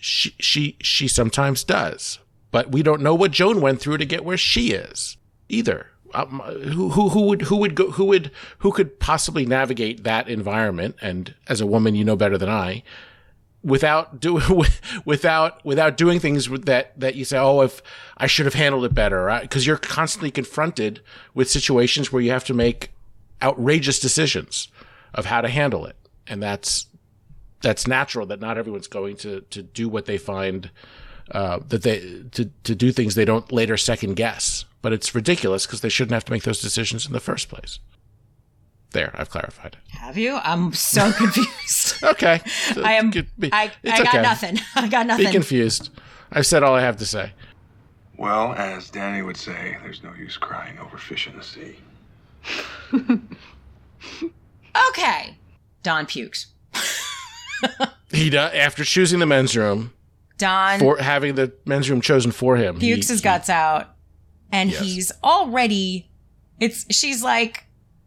[0.00, 2.19] She she she sometimes does.
[2.50, 5.16] But we don't know what Joan went through to get where she is
[5.48, 5.86] either.
[6.12, 10.28] Um, who who who would who would go who would who could possibly navigate that
[10.28, 10.96] environment?
[11.00, 12.82] And as a woman, you know better than I.
[13.62, 14.40] Without do
[15.04, 17.80] without without doing things that that you say, oh, if
[18.16, 21.00] I should have handled it better, because you're constantly confronted
[21.32, 22.90] with situations where you have to make
[23.40, 24.68] outrageous decisions
[25.14, 25.96] of how to handle it,
[26.26, 26.86] and that's
[27.62, 28.26] that's natural.
[28.26, 30.70] That not everyone's going to to do what they find
[31.32, 34.64] uh, that they to to do things they don't later second guess.
[34.82, 37.78] But it's ridiculous because they shouldn't have to make those decisions in the first place.
[38.92, 39.76] There, I've clarified.
[39.90, 40.40] Have you?
[40.42, 42.02] I'm so confused.
[42.02, 42.40] okay,
[42.82, 43.10] I am.
[43.10, 44.22] Be, I, I got okay.
[44.22, 44.58] nothing.
[44.74, 45.26] I got nothing.
[45.26, 45.90] Be confused.
[46.32, 47.32] I've said all I have to say.
[48.16, 51.76] Well, as Danny would say, there's no use crying over fish in the sea.
[54.88, 55.38] okay,
[55.82, 56.48] Don pukes.
[58.10, 59.92] he does after choosing the men's room.
[60.40, 62.78] Don for having the men's room chosen for him.
[62.80, 63.94] Pukes he, his guts out,
[64.50, 64.80] and Yes.
[64.80, 66.10] he's already.
[66.58, 67.64] It's she's like,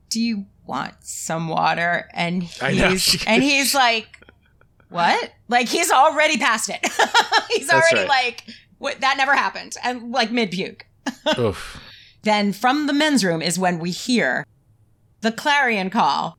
[0.10, 4.08] "Do you want some water?" And he's and he's like,
[4.90, 6.80] "What?" Like he's already past it.
[7.52, 8.24] he's That's already right.
[8.26, 8.44] like,
[8.80, 9.00] "What?
[9.02, 10.86] That never happened." And like mid puke.
[12.24, 14.46] Then from the men's room is when we hear
[15.22, 16.38] the clarion call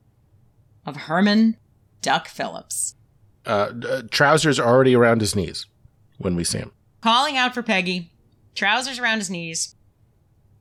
[0.86, 1.56] of Herman
[2.00, 2.94] Duck Phillips
[3.46, 5.66] Uh, uh, trousers are already around his knees
[6.18, 6.70] when we see him
[7.02, 8.10] calling out for Peggy,
[8.54, 9.74] trousers around his knees,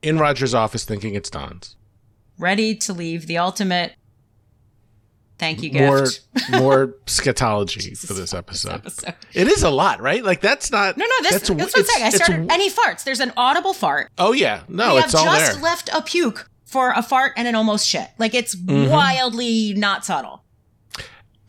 [0.01, 1.75] in Roger's office, thinking it's Don's.
[2.37, 3.93] ready to leave the ultimate
[5.37, 6.21] thank you gift.
[6.51, 8.81] more more scatology for this episode.
[9.33, 10.23] It is a lot, right?
[10.23, 10.97] Like that's not.
[10.97, 12.05] No, no, this, that's, a- what I'm saying.
[12.05, 13.03] I started, and he farts.
[13.03, 14.09] There's an audible fart.
[14.17, 17.47] Oh yeah, no, we it's have all just left a puke for a fart and
[17.47, 18.07] an almost shit.
[18.17, 18.89] Like it's Mhm.
[18.89, 20.42] wildly not subtle.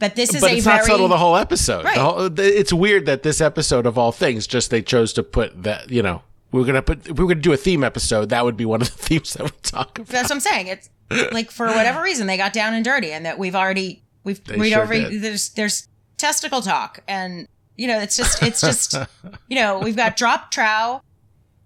[0.05, 1.85] But this is but a it's very not subtle the whole episode.
[1.85, 1.95] Right.
[1.95, 5.63] The whole, it's weird that this episode of all things, just they chose to put
[5.63, 5.91] that.
[5.91, 8.29] You know, we were gonna put if we were gonna do a theme episode.
[8.29, 10.09] That would be one of the themes that we talk about.
[10.09, 10.67] That's what I'm saying.
[10.67, 10.91] It's
[11.33, 14.73] like for whatever reason they got down and dirty, and that we've already we've we've
[14.73, 15.89] sure already there's there's
[16.19, 18.95] testicle talk, and you know it's just it's just
[19.49, 21.01] you know we've got drop trow,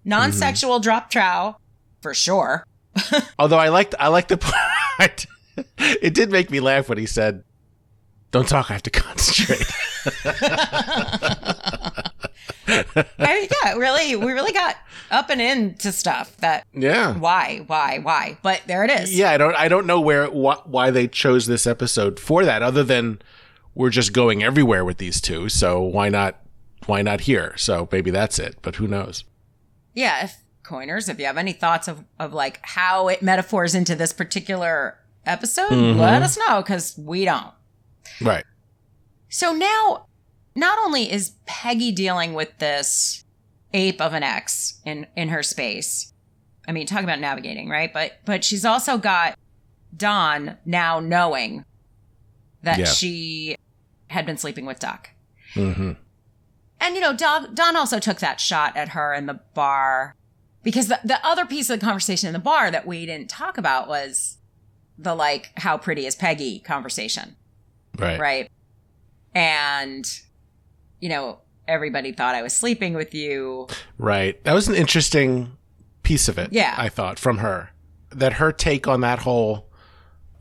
[0.05, 0.83] non-sexual Mm-hmm.
[0.83, 1.55] drop trow
[2.01, 2.63] for sure.
[3.39, 5.25] Although I liked I liked the part.
[5.77, 7.43] it did make me laugh when he said,
[8.31, 8.69] "Don't talk.
[8.69, 9.65] I have to concentrate."
[12.67, 14.75] I yeah, really, we really got
[15.11, 17.15] up and into stuff that Yeah.
[17.17, 19.17] why why why, but there it is.
[19.17, 22.61] Yeah, I don't I don't know where wh- why they chose this episode for that
[22.61, 23.21] other than
[23.73, 26.39] we're just going everywhere with these two, so why not
[26.85, 27.53] why not here?
[27.57, 29.23] So maybe that's it, but who knows.
[29.93, 30.25] yeah.
[30.25, 34.13] If coiners, if you have any thoughts of of like how it metaphors into this
[34.13, 35.97] particular episode, Mhm.
[35.99, 37.51] let us know because we don't.
[38.21, 38.43] Right.
[39.29, 40.07] So now,
[40.55, 43.23] not only is Peggy dealing with this
[43.73, 46.13] ape of an ex in in her space.
[46.67, 47.91] I mean, talk about navigating, right?
[47.93, 49.37] But but she's also got
[49.95, 51.65] Don now knowing
[52.63, 52.85] that Yeah.
[52.85, 53.55] she
[54.07, 55.11] had been sleeping with Duck.
[55.53, 55.97] Mhm.
[56.81, 60.15] And you know, Don, Don also took that shot at her in the bar
[60.63, 63.57] because the, the other piece of the conversation in the bar that we didn't talk
[63.57, 64.37] about was
[64.97, 67.35] the like how pretty is Peggy conversation
[67.99, 68.19] Right.
[68.19, 68.51] right?
[69.33, 70.05] And
[70.99, 73.67] you know, everybody thought I was sleeping with you.
[73.97, 74.43] Right.
[74.43, 75.57] That was an interesting
[76.03, 76.51] piece of it.
[76.51, 76.75] Yeah.
[76.77, 77.71] I thought from her
[78.09, 79.69] that her take on that whole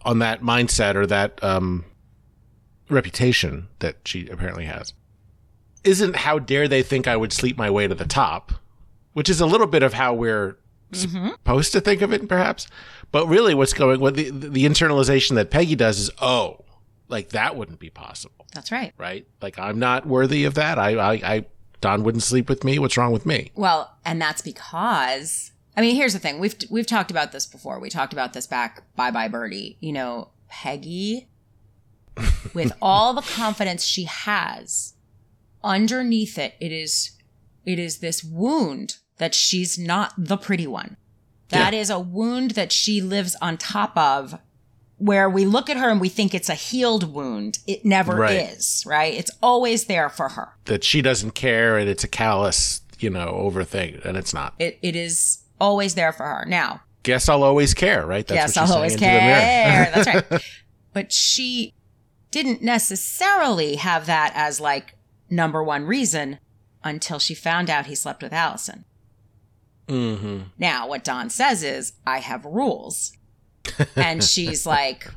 [0.03, 1.85] on that mindset or that um
[2.89, 4.95] reputation that she apparently has
[5.85, 8.53] isn't how dare they think I would sleep my way to the top,
[9.13, 10.59] which is a little bit of how we're
[10.93, 12.67] supposed to think of it perhaps.
[13.13, 16.65] But really what's going what the the internalization that Peggy does is oh,
[17.09, 18.93] like that wouldn't be possible, That's right.
[18.99, 19.27] right?
[19.41, 20.79] Like I'm not worthy of that.
[20.79, 21.47] I I, I
[21.81, 22.79] Don wouldn't sleep with me.
[22.79, 23.53] What's wrong with me?
[23.55, 26.41] Well, and that's because I mean, here's the thing.
[26.41, 27.79] We've we've talked about this before.
[27.79, 29.77] We talked about this back Bye Bye Birdie.
[29.81, 31.29] You know, Peggy
[32.55, 34.95] with all the confidence she has,
[35.63, 37.13] underneath it it is
[37.65, 40.97] it is this wound that she's not the pretty one.
[41.51, 44.39] That is a wound that she lives on top of
[44.99, 47.59] where we look at her and we think it's a healed wound.
[47.67, 48.51] It never Right.
[48.53, 49.15] is, right?
[49.15, 50.51] It's always there for her.
[50.67, 54.55] That she doesn't care and it's a callous, you know, over thing, and it's not.
[54.59, 56.45] It, it is always there for her.
[56.47, 58.27] Now, Guess I'll always care, right?
[58.27, 59.41] That's what I'll always saying into the mirror.
[59.41, 59.93] care.
[60.05, 60.43] That's right.
[60.93, 61.75] But she
[62.33, 64.95] didn't necessarily have that as like
[65.31, 66.39] number one reason
[66.85, 68.85] until she found out he slept with Allison.
[69.87, 70.39] mm-hmm.
[70.59, 73.13] Now, what Don says is, I have rules.
[73.97, 75.11] And she's like,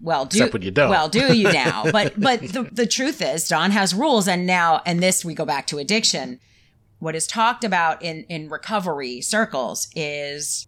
[0.00, 0.90] well, do Except when you don't.
[0.90, 1.90] well, do you now?
[1.90, 5.44] But but the, the truth is, Don has rules, and now, and this we go
[5.44, 6.40] back to addiction.
[7.00, 10.66] What is talked about in in recovery circles is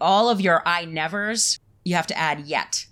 [0.00, 1.58] all of your I nevers.
[1.84, 2.86] You have to add yet.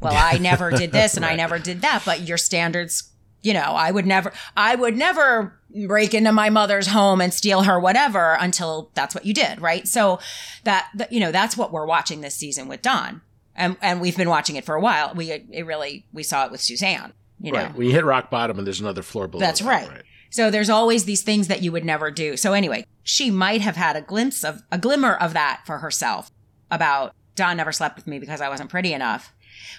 [0.00, 2.02] Well, I never did this, and I never did that.
[2.04, 3.10] But your standards,
[3.42, 7.62] you know, I would never, I would never break into my mother's home and steal
[7.62, 9.88] her whatever until that's what you did, right?
[9.88, 10.20] So
[10.64, 13.22] that, that you know, that's what we're watching this season with Don,
[13.56, 15.12] and and we've been watching it for a while.
[15.14, 17.58] We it really we saw it with Suzanne, you know.
[17.58, 17.74] right.
[17.74, 19.40] When you hit rock bottom and there's another floor below.
[19.40, 20.02] That's that, right.
[20.30, 22.36] So there's always these things that you would never do.
[22.36, 26.30] So anyway, she might have had a glimpse of a glimmer of that for herself
[26.70, 29.32] about Don never slept with me because I wasn't pretty enough.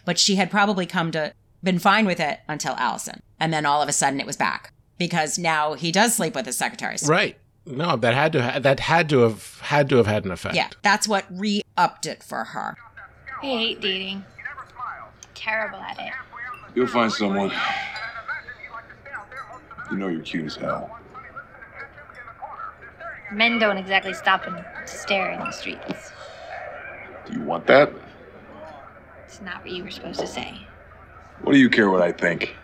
[0.06, 3.22] But she had probably come to been fine with it until Allison.
[3.40, 6.46] And then all of a sudden it was back because now he does sleep with
[6.46, 7.08] his secretaries.
[7.08, 7.38] Right.
[7.66, 10.56] No, that had to ha- that had to have had to have had an effect.
[10.56, 12.78] Yeah, that's what re-upped it for her.
[13.42, 14.26] I hate dating.
[15.34, 16.14] Terrible at it.
[16.74, 17.52] You'll find someone.
[19.92, 20.98] You know you're cute as hell.
[23.32, 26.12] Men don't exactly stop and stare in the streets.
[27.28, 27.92] Do you want that?
[29.26, 30.66] It's not what you were supposed to say.
[31.42, 32.56] What do you care what I think?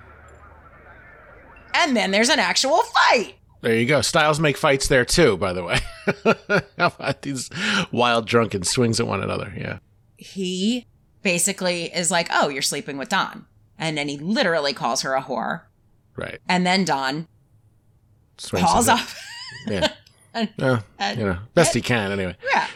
[1.74, 3.36] And then there's an actual fight.
[3.62, 4.02] There you go.
[4.02, 5.80] Styles make fights there too, by the way.
[6.78, 7.50] How about these
[7.92, 9.54] wild drunken swings at one another?
[9.56, 9.80] Yeah.
[10.22, 10.86] He
[11.24, 13.46] basically is like, "Oh, you're sleeping with Don."
[13.78, 15.62] And then he literally calls her a whore.
[16.16, 16.40] Right.
[16.48, 17.28] And then Don
[18.38, 18.92] Swings it.
[18.92, 19.20] off.
[19.68, 19.88] Yeah.
[20.34, 22.38] And- Well, and- you know, best he can anyway.
[22.54, 22.68] Yeah.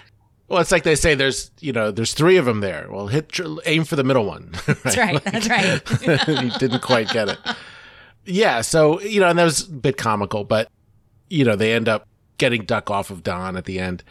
[0.50, 2.88] Well, it's like they say there's, you know, there's three of them there.
[2.92, 4.52] Well, hit tr- aim for the middle one.
[4.66, 5.24] That's right.
[5.24, 5.88] That's right.
[6.42, 7.38] he didn't quite get it.
[8.26, 10.70] Yeah, so, you know, and that was a bit comical, but
[11.30, 14.04] you know, they end up getting Duck off of Don at the end.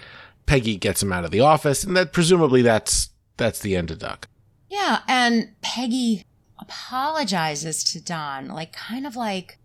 [0.47, 3.99] Peggy gets him out of the office, and that presumably that's that's the end of
[3.99, 4.29] Duck.
[4.69, 6.25] Yeah, and Peggy
[6.59, 9.59] apologizes to Don, like kind of like,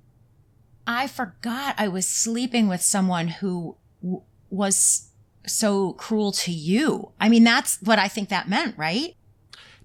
[0.86, 5.10] I forgot I was sleeping with someone who w- was
[5.46, 7.12] so cruel to you.
[7.20, 9.16] I mean, that's what I think that meant, right?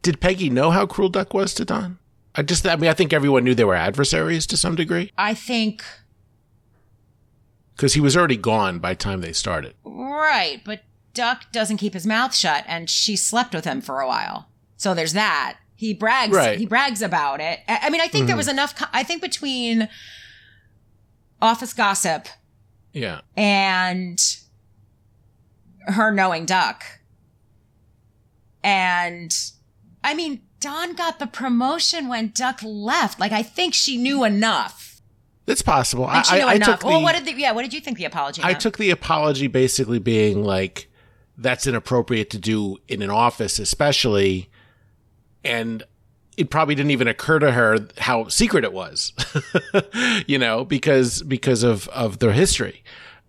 [0.02, 1.98] Did Peggy know how cruel Duck was to Don?
[2.34, 5.34] I just, I mean, I think everyone knew they were adversaries to some degree I
[5.34, 5.84] think,
[7.76, 9.74] because he was already gone by the time they started.
[9.84, 10.82] right, but
[11.14, 14.48] Duck doesn't keep his mouth shut, and she slept with him for a while.
[14.76, 15.56] So there's that.
[15.76, 16.34] He brags.
[16.36, 16.58] Right.
[16.58, 17.60] He brags about it.
[17.68, 18.38] I mean, I think there Mhm.
[18.38, 18.74] was enough.
[18.92, 19.88] I think between
[21.40, 22.28] office gossip
[22.92, 23.20] Yeah.
[23.36, 24.20] and
[25.86, 26.84] her knowing Duck.
[28.62, 29.34] And
[30.02, 33.20] I mean, Don got the promotion when Duck left.
[33.20, 35.00] Like, I think she knew enough.
[35.46, 36.06] It's possible.
[36.06, 36.68] I, I, I enough.
[36.68, 38.60] took the, well, what did the, yeah, what did you think the apology I meant?
[38.60, 40.90] took the apology basically being like,
[41.36, 44.48] that's inappropriate to do in an office, especially.
[45.44, 45.82] And
[46.36, 49.12] it probably didn't even occur to her how secret it was,
[50.26, 52.82] you know, because, because of, of their history.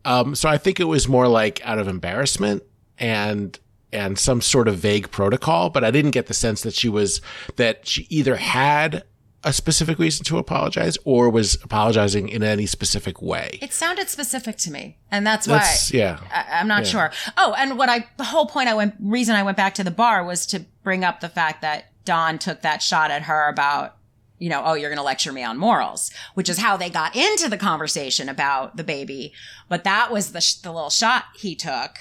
[0.05, 2.63] Um, so I think it was more like out of embarrassment
[2.97, 3.59] and,
[3.91, 7.21] and some sort of vague protocol, but I didn't get the sense that she was,
[7.55, 9.03] that she either had
[9.45, 13.59] a specific reason to apologize or was apologizing in any specific way.
[13.61, 15.53] It sounded specific to me, and that's why.
[15.59, 16.19] That's- yeah.
[16.33, 16.89] I, I'm not Yeah.
[16.89, 17.11] sure.
[17.37, 19.91] Oh, and what I the whole point I went reason I went back to the
[19.91, 23.95] bar was to bring up the fact that Don took that shot at her about
[24.37, 27.15] you know oh you're going to lecture me on morals, which is how they got
[27.15, 29.31] into the conversation about the baby.
[29.69, 31.91] But that was the sh- the little shot he took,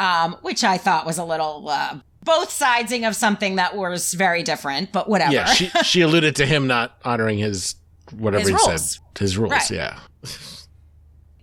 [0.00, 1.68] um, which I thought was a little.
[1.68, 1.98] Uh,
[2.28, 5.32] both sidesing of something that was very different, but whatever.
[5.32, 7.74] Yeah, she she alluded to him not honoring his
[8.12, 8.92] whatever His he rules.
[8.92, 9.52] said, his rules.
[9.52, 9.70] Right.
[9.70, 9.98] Yeah.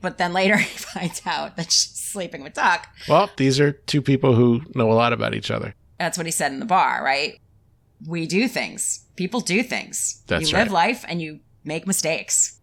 [0.02, 2.88] but then later he finds out that she's sleeping with Duck.
[3.10, 5.74] Well, these are two people who know a lot about each other.
[6.00, 7.40] That's what he said in the bar, right?
[8.08, 9.06] We do things.
[9.16, 10.24] People do things.
[10.28, 10.88] That's you live right.
[10.90, 12.60] life and you make mistakes.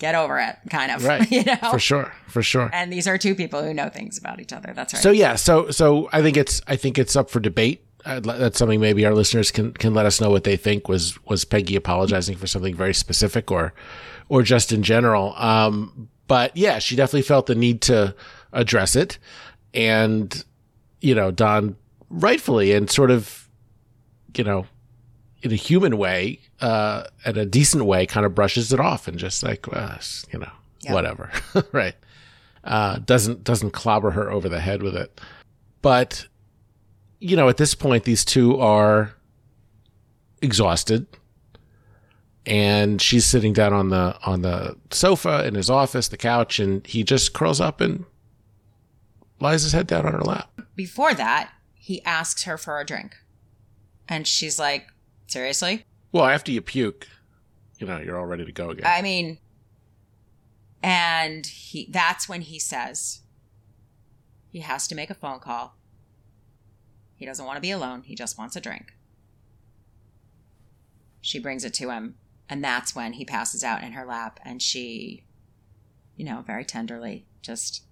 [0.00, 1.04] Get over it, kind of.
[1.04, 1.30] Right.
[1.30, 1.56] you know?
[1.70, 2.12] For sure.
[2.26, 2.70] For sure.
[2.72, 4.72] And these are two people who know things about each other.
[4.74, 5.02] That's right.
[5.02, 7.84] So yeah, so so I think it's I think it's up for debate.
[8.06, 11.22] I'd that's something maybe our listeners can can let us know what they think was
[11.26, 13.74] was Peggy apologizing for something very specific or
[14.30, 15.34] or just in general.
[15.36, 18.14] Um, but yeah, she definitely felt the need to
[18.54, 19.18] address it,
[19.74, 20.44] and
[21.02, 21.76] you know Don
[22.08, 23.40] rightfully and sort of
[24.36, 24.66] you know,
[25.42, 29.18] in a human way, uh, in a decent way, kind of brushes it off and
[29.18, 29.98] just like, well,
[30.32, 30.50] you know,
[30.88, 31.30] whatever,
[31.72, 31.94] right?
[32.62, 35.20] Uh, doesn't doesn't clobber her over the head with it,
[35.80, 36.26] but
[37.18, 39.14] you know, at this point, these two are
[40.42, 41.06] exhausted,
[42.44, 46.86] and she's sitting down on the on the sofa in his office, the couch, and
[46.86, 48.04] he just curls up and
[49.40, 50.50] lies his head down on her lap.
[50.76, 53.16] Before that, he asks her for a drink.
[54.08, 54.88] And she's like,
[55.30, 55.84] seriously?
[56.12, 57.08] Well, after you puke,
[57.78, 58.86] you know, you're all ready to go again.
[58.86, 59.38] I mean,
[60.82, 63.20] and he that's when he says
[64.50, 65.76] he has to make a phone call.
[67.14, 68.02] He doesn't want to be alone.
[68.02, 68.94] He just wants a drink.
[71.20, 72.16] She brings it to him,
[72.48, 75.24] and that's when he passes out in her lap, and she,
[76.16, 77.84] you know, very tenderly just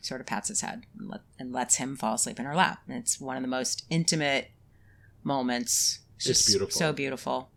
[0.00, 2.80] sort of pats his head and, let, and lets him fall asleep in her lap.
[2.86, 4.50] And it's one of the most intimate
[5.22, 6.00] moments.
[6.26, 6.70] It's just beautiful.
[6.78, 7.50] So beautiful.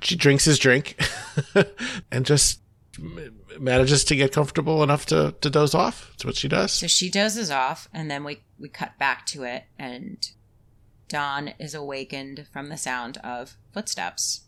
[0.00, 0.96] she drinks his drink
[2.10, 2.60] and just
[3.58, 6.08] manages to get comfortable enough to, to doze off.
[6.10, 6.72] That's what she does.
[6.72, 10.28] So she dozes off, and then we we cut back to it, and
[11.08, 14.42] Don is awakened from the sound of footsteps,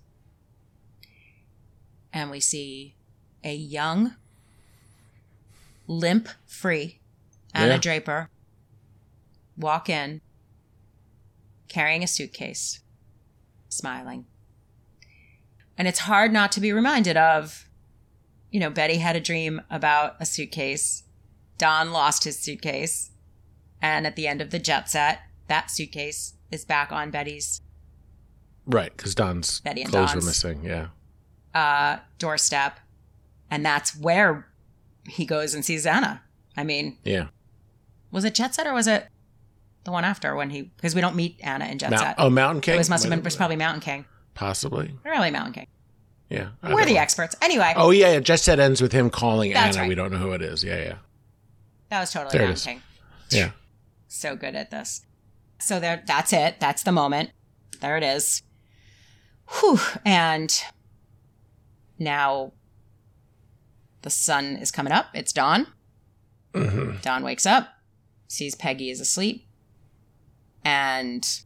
[2.13, 2.97] and we see
[3.43, 4.15] a young,
[5.87, 7.01] limp-free
[7.55, 7.79] Anna Yeah.
[7.79, 8.31] Draper
[9.57, 10.21] walk in,
[11.69, 12.81] carrying a suitcase,
[13.69, 14.27] smiling,
[15.77, 17.69] and it's hard not to be reminded of,
[18.51, 21.03] you know, Betty had a dream about a suitcase.
[21.59, 23.11] Don lost his suitcase.
[23.83, 27.61] And at the end of the jet set, that suitcase is back on Betty's
[28.67, 30.25] Right, because Don's Betty and clothes Don's.
[30.25, 30.65] were missing.
[30.65, 30.87] Yeah.
[31.55, 32.79] uh, doorstep.
[33.51, 34.47] And that's where
[35.09, 36.23] he goes and sees Anna.
[36.57, 37.27] I mean, Yeah.
[38.11, 39.07] was it Jet Set or was it
[39.85, 42.15] the one after when he, because we don't meet Anna in Jet Mount- Set.
[42.19, 42.75] oh, Mountain King?
[42.75, 44.05] It was, must have been, it was probably Mountain King.
[44.35, 44.95] Possibly.
[45.03, 45.67] Probably Mountain King.
[46.31, 46.49] Yeah.
[46.63, 47.01] I We're the know.
[47.01, 47.37] experts.
[47.43, 48.21] Anyway, Oh, yeah, yeah.
[48.21, 49.83] Jet Set ends with him calling That's Anna.
[49.85, 49.89] right.
[49.89, 50.65] We don't know who it is.
[50.65, 50.95] Yeah, yeah.
[51.91, 52.73] that was totally There Mountain.
[52.75, 52.83] King.
[53.31, 53.51] Yeah.
[54.09, 55.03] so good at this.
[55.61, 56.57] So there, that's it.
[56.61, 57.31] That's the moment.
[57.81, 58.43] There it is.
[59.61, 59.79] Whew.
[60.05, 60.63] And
[61.99, 62.53] now
[64.03, 65.07] the sun is coming up.
[65.15, 65.67] It's dawn.
[66.55, 67.03] Mhm.
[67.03, 67.69] Don wakes up,
[68.29, 69.44] sees Peggy is asleep,
[70.65, 71.41] and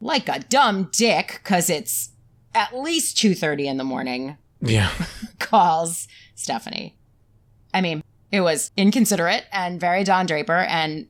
[0.00, 2.10] like a dumb dick, because it's
[2.54, 4.90] at least two thirty in the morning, Yeah.
[5.38, 6.96] calls Stephanie.
[7.74, 8.02] I mean,
[8.32, 11.06] it was inconsiderate and very Don Draper and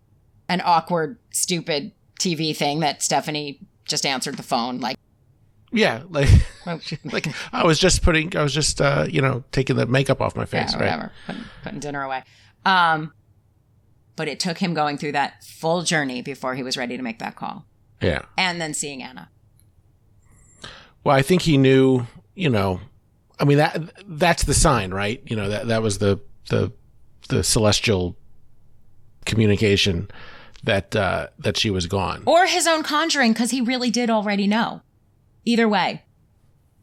[0.48, 4.78] an awkward, stupid TV thing that Stephanie just answered the phone.
[4.80, 4.96] Like,
[5.72, 6.02] Yeah.
[6.10, 10.20] Like, like I was just putting, I was just, uh, you know, taking the makeup
[10.20, 10.72] off my face.
[10.72, 10.84] yeah, right?
[10.86, 12.24] whatever, putting, putting dinner away.
[12.64, 13.12] Um,
[14.16, 17.18] but it took him going through that full journey before he was ready to make
[17.18, 17.64] that call.
[18.00, 18.22] Yeah.
[18.36, 19.30] And then seeing Anna.
[21.04, 22.80] Well, I think he knew, you know,
[23.38, 25.22] I mean that that's the sign, right?
[25.26, 26.72] You know, that that was the the
[27.28, 28.16] the celestial
[29.24, 30.08] communication
[30.64, 32.22] that uh that she was gone.
[32.26, 34.80] Or his own conjuring, because he really did already know.
[35.44, 36.02] Either way.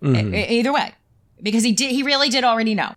[0.01, 0.33] Mhm.
[0.33, 0.93] E- either way.
[1.41, 2.93] Because he did he really did already know.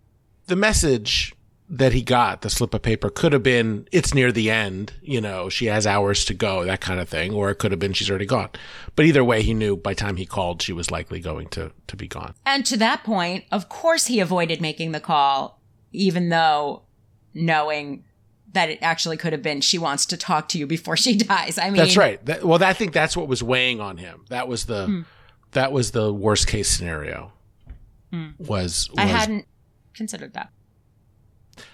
[0.46, 1.34] The message
[1.68, 5.20] that he got, the slip of paper, could have been it's near the end, you
[5.20, 7.92] know, she has hours to go, that kind of thing, or it could have been
[7.92, 8.50] she's already gone.
[8.94, 11.72] But either way, he knew by the time he called she was likely going to
[11.88, 12.34] to be gone.
[12.44, 15.60] And to that point, of course, he avoided making the call,
[15.92, 16.82] even though
[17.34, 18.04] knowing
[18.52, 21.58] that it actually could have been she wants to talk to you before she dies.
[21.58, 22.24] I mean, That's right.
[22.24, 24.24] That, well, I think that's what was weighing on him.
[24.30, 25.00] That was the Hmm.
[25.52, 27.32] that was the worst case scenario.
[28.12, 28.28] Hmm.
[28.38, 29.46] Was, was I hadn't
[29.94, 30.50] considered that.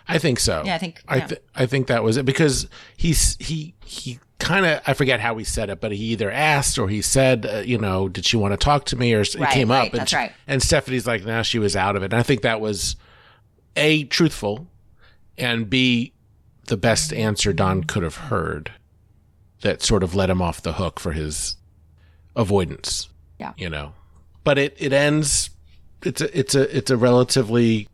[0.08, 0.62] I think so.
[0.64, 1.28] Yeah, I think- I yeah.
[1.54, 5.44] I think that was it because he's he he kind of I forget how he
[5.44, 8.52] said it, but he either asked or he said, uh, you know, did she want
[8.52, 9.94] to talk to me, or s- it came right, up.
[9.94, 10.32] And, she- right.
[10.46, 12.06] And Stephanie's like, now she was out of it.
[12.06, 12.96] And I think that was
[13.76, 14.66] a truthful,
[15.38, 16.12] and b
[16.66, 18.72] the best answer Don could have heard.
[19.62, 21.56] That sort of let him off the hook for his
[22.34, 23.08] avoidance.
[23.38, 23.52] Yeah.
[23.56, 23.94] you know,
[24.44, 25.50] but it it ends.
[26.04, 27.88] It's a it's a it's a relatively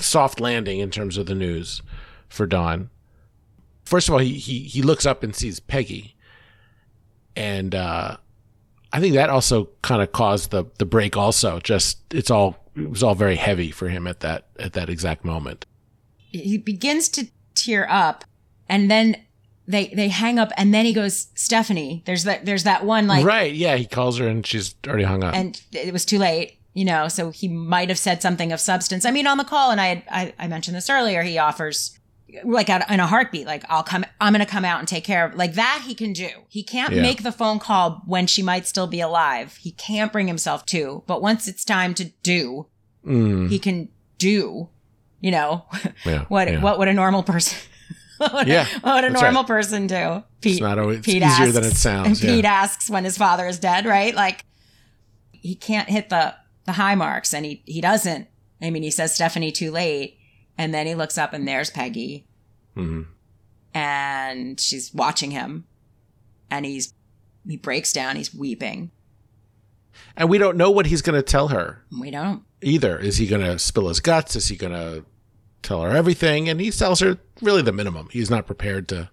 [0.00, 1.82] soft landing in terms of the news
[2.28, 2.90] for Don.
[3.84, 6.14] First of all, he he he looks up and sees Peggy,
[7.34, 8.16] and uh,
[8.92, 11.16] I think that also kind of caused the the break.
[11.16, 14.90] Also, just it's all it was all very heavy for him at that at that
[14.90, 15.66] exact moment.
[16.16, 18.24] He begins to tear up,
[18.68, 19.16] and then
[19.66, 22.02] they they hang up, and then he goes, Stephanie.
[22.04, 23.52] There's that there's that one like right?
[23.52, 25.34] Yeah, he calls her and she's already hung up.
[25.34, 29.04] and it was too late you know so he might have said something of substance
[29.04, 31.98] i mean on the call and i had I, I mentioned this earlier he offers
[32.44, 35.02] like at, in a heartbeat, like I'll come, I'm going to come out and take
[35.02, 35.82] care of like that.
[35.86, 36.28] He can do.
[36.50, 37.00] He can't Yeah.
[37.00, 39.56] make the phone call when she might still be alive.
[39.56, 42.66] He can't bring himself to, but once it's time to do,
[43.06, 43.48] Mm.
[43.48, 44.68] he can do,
[45.22, 45.64] you know,
[46.04, 46.60] Yeah, what, yeah.
[46.60, 47.56] what would a normal person,
[48.18, 49.46] what, would- Yeah, what would a normal right.
[49.48, 50.22] person do?
[50.42, 52.20] It's not always it's easier than it sounds.
[52.30, 54.14] Pete asks when his father is dead, right?
[54.14, 54.44] Like
[55.32, 56.34] he can't hit the
[56.68, 58.28] the high marks, and he he doesn't.
[58.62, 60.18] I mean, he says Stephanie too late,
[60.56, 62.26] and then he looks up and there's Peggy,
[62.76, 63.06] Mhm.
[63.74, 65.64] and she's watching him,
[66.50, 66.94] and he's
[67.46, 68.90] he breaks down, he's weeping.
[70.16, 72.42] And we don't know what he's going to tell her We don't.
[72.60, 72.98] either.
[72.98, 74.36] Is he going to spill his guts?
[74.36, 75.04] Is he going to
[75.62, 76.48] tell her everything?
[76.48, 78.08] And he tells her really the minimum.
[78.12, 79.08] He's not prepared to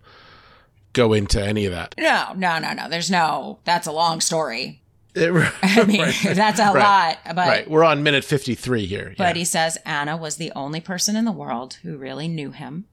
[0.93, 1.95] go into any of that.
[1.97, 2.89] No, no, no, no.
[2.89, 3.59] There's no.
[3.63, 4.81] That's a long story.
[5.17, 6.15] It- I mean, right.
[6.35, 7.17] that's a Right.
[7.25, 7.35] lot.
[7.35, 7.69] But right.
[7.69, 9.09] We're on minute 53 here.
[9.09, 9.13] Yeah.
[9.17, 12.85] but he says Anna was the only person in the world who really knew him.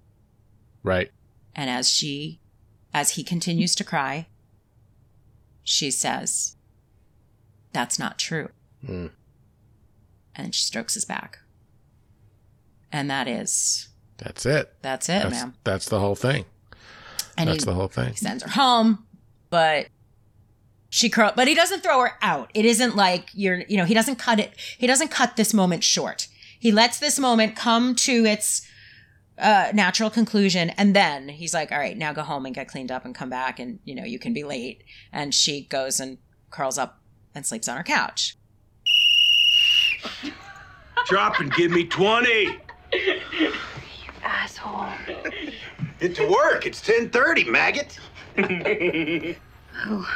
[0.82, 1.10] right.
[1.54, 2.40] And as she,
[2.94, 4.26] as he continues to cry,
[5.64, 6.56] she says,
[7.72, 8.48] That's not true.
[8.86, 9.10] Mm.
[10.34, 11.40] And she strokes his back.
[12.90, 14.72] And that is, That's it.
[14.82, 15.54] that's it, that's, ma'am.
[15.64, 16.44] That's the whole thing.
[17.36, 18.10] And that's he, the whole thing.
[18.10, 19.04] he sends her home,
[19.50, 19.88] but
[20.92, 22.50] she curl, but he doesn't throw her out.
[22.52, 24.52] It isn't like you're, you know, he doesn't cut it.
[24.76, 26.28] He doesn't cut this moment short.
[26.60, 28.60] He lets this moment come to its
[29.38, 32.92] uh, natural conclusion, and then he's like, "All right, now go home and get cleaned
[32.92, 36.18] up and come back, and you know you can be late." And she goes and
[36.50, 37.00] curls up
[37.34, 38.36] and sleeps on her couch.
[41.06, 42.58] Drop and give me 20.
[42.92, 43.52] You
[44.22, 44.88] Asshole.
[46.00, 46.66] Into work.
[46.66, 49.38] It's 10:30, maggot.
[49.86, 50.08] Oh.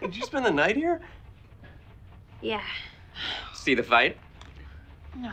[0.00, 1.00] Did you spend the night here?
[2.40, 2.62] Yeah.
[3.54, 4.16] See the fight?
[5.16, 5.32] No.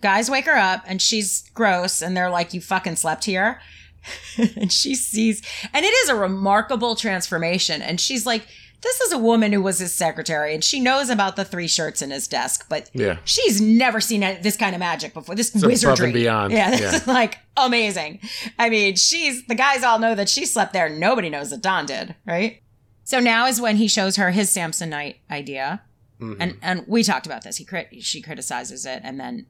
[0.00, 3.60] guys wake her up and she's gross and they're like you fucking slept here
[4.56, 5.42] and she sees
[5.74, 8.46] and it is a remarkable transformation and she's like
[8.80, 12.00] this is a woman who was his secretary and she knows about the three shirts
[12.02, 13.18] in his desk but Yeah.
[13.24, 16.52] she's never seen this kind of magic before this It's wizardry beyond.
[16.52, 16.94] yeah this Yeah.
[16.94, 18.20] is like amazing
[18.58, 21.86] i mean she's the guys all know that she slept there nobody knows that don
[21.86, 22.62] did right
[23.04, 25.82] so now is when he shows her his samsonite idea
[26.20, 26.36] Mhm.
[26.40, 27.58] and and we talked about this.
[27.58, 29.46] He crit- she criticizes it and then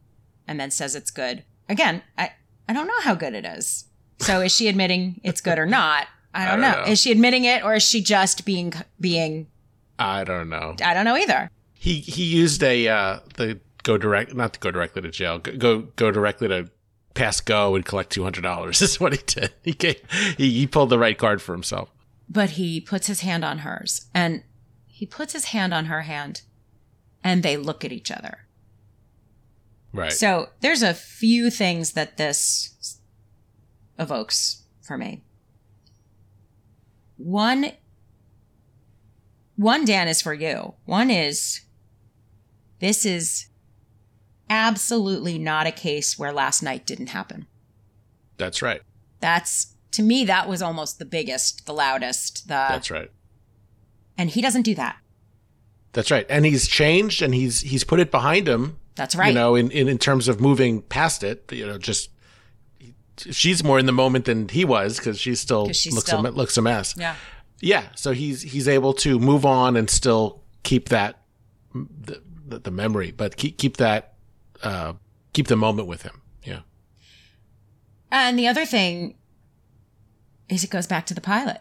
[0.46, 1.42] and then says it's good.
[1.66, 2.32] Again, I
[2.68, 3.86] I don't know how good it is.
[4.20, 6.08] So is she admitting it's good or not?
[6.34, 6.84] I don't, I don't know.
[6.84, 6.90] know.
[6.92, 9.46] Is she admitting it or is she just being being
[9.98, 10.76] I don't know.
[10.84, 11.50] I don't know either.
[11.74, 15.38] He he used a uh the go direct not to go directly to jail.
[15.38, 16.70] Go go, go directly to
[17.14, 18.82] pass go and collect two hundred dollars.
[18.82, 19.52] Is what he did.
[19.62, 20.00] He gave,
[20.36, 21.90] he he pulled the right card for himself.
[22.28, 24.42] But he puts his hand on hers and
[24.86, 26.42] he puts his hand on her hand
[27.24, 28.46] and they look at each other.
[29.92, 30.12] Right.
[30.12, 33.00] So there's a few things that this
[33.98, 35.22] evokes for me.
[37.18, 37.72] One,
[39.56, 40.74] one Dan is for you.
[40.86, 41.60] One is
[42.80, 43.48] this is
[44.48, 47.46] absolutely not a case where last night didn't happen.
[48.38, 48.80] That's right.
[49.20, 53.10] That's to me that was almost the biggest, the loudest, the That's right.
[54.16, 54.96] and he doesn't do that.
[55.92, 56.26] That's right.
[56.28, 58.78] And he's changed and he's he's put it behind him.
[58.94, 59.28] That's right.
[59.28, 62.10] You know, in, in, in terms of moving past it, you know, just
[63.30, 66.30] she's more in the moment than he was because she still she's looks still- a
[66.30, 66.94] looks a mess.
[66.96, 67.16] Yeah.
[67.60, 67.84] Yeah.
[67.96, 71.22] So he's he's able to move on and still keep that
[71.74, 74.14] the, the, the memory, but keep keep that
[74.62, 74.94] uh,
[75.32, 76.22] keep the moment with him.
[76.44, 76.60] Yeah.
[78.10, 79.16] And the other thing
[80.48, 81.60] is it goes back to the pilot.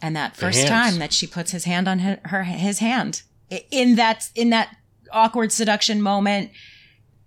[0.00, 3.22] And that first time that she puts his hand on her, her his hand
[3.70, 4.76] in that in that
[5.12, 6.52] awkward seduction moment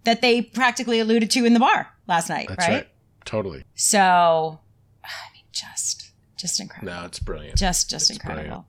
[0.05, 2.57] that they practically alluded to in the bar last night, right?
[2.59, 2.87] right.
[3.25, 3.63] Totally.
[3.75, 4.59] So
[5.03, 6.93] I mean just just incredible.
[6.93, 7.57] No, it's brilliant.
[7.57, 8.43] Just just It's incredible.
[8.47, 8.65] brilliant.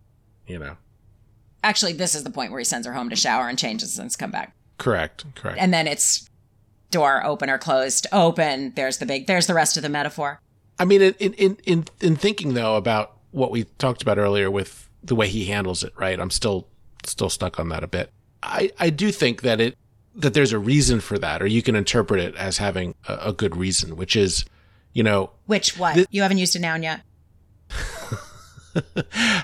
[0.47, 0.77] You know.
[1.65, 4.17] Actually, this is the point where he sends her home to shower and changes and
[4.19, 4.55] come back.
[4.79, 5.25] Correct.
[5.37, 5.59] Correct.
[5.61, 6.29] And then it's
[6.91, 8.73] door open or closed, open.
[8.75, 10.41] There's the big there's the rest of the metaphor.
[10.79, 14.89] I mean, in, in in in thinking though about what we talked about earlier with
[15.03, 16.19] the way he handles it, right?
[16.19, 16.67] I'm still
[17.05, 18.11] still stuck on that a bit.
[18.43, 19.77] I I do think that it
[20.15, 23.33] that there's a reason for that, or you can interpret it as having a, a
[23.33, 24.45] good reason, which is,
[24.93, 25.95] you know, Which what?
[25.95, 27.03] This- you haven't used a noun yet.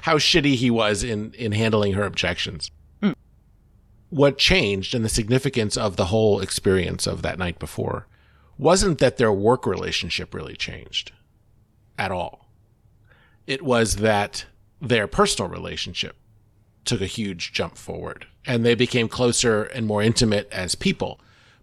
[0.03, 2.71] how shitty he was in in handling her objections.
[3.03, 3.13] Hmm.
[4.11, 8.07] What changed and the significance of the whole experience of that night before
[8.57, 11.13] wasn't that their work relationship really changed
[11.99, 12.51] at all.
[13.47, 14.47] It was that
[14.81, 16.17] their personal relationship
[16.85, 21.21] took a huge jump forward and they became closer and more intimate as people.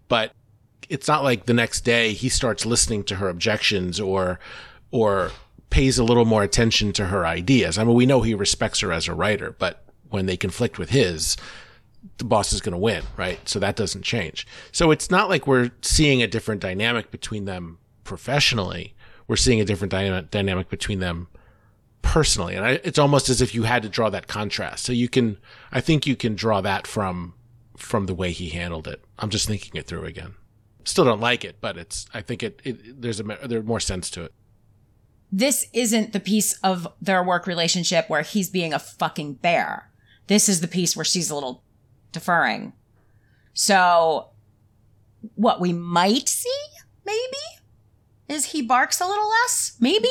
[0.07, 0.31] But
[0.87, 4.39] it's not like the next day he starts listening to her objections or
[4.91, 5.31] or
[5.71, 7.77] pays a little more attention to her ideas.
[7.77, 10.91] I mean, we know he respects her as a writer, but when they conflict with
[10.91, 11.35] his,
[12.17, 13.39] the boss is going to win, right?
[13.49, 14.47] So that doesn't change.
[14.71, 18.93] So it's not like we're seeing a different dynamic between them professionally.
[19.27, 21.27] We're seeing a different dyna- dynamic between them
[22.05, 22.55] personally.
[22.55, 24.85] And I, it's almost as if you had to draw that contrast.
[24.85, 25.37] So you can,
[25.71, 27.33] I think you can draw that from,
[27.75, 29.03] from the way he handled it.
[29.19, 30.35] I'm just thinking it through again.
[30.85, 34.09] Still don't like it, but it's, I think it, it there's a, there's more sense
[34.11, 34.33] to it.
[35.31, 39.89] This isn't the piece of their work relationship where he's being a fucking bear.
[40.27, 41.63] This is the piece where she's a little
[42.11, 42.73] deferring.
[43.53, 44.29] So,
[45.33, 46.49] what we might see,
[47.03, 47.19] maybe,
[48.29, 50.07] is he barks a little less, maybe,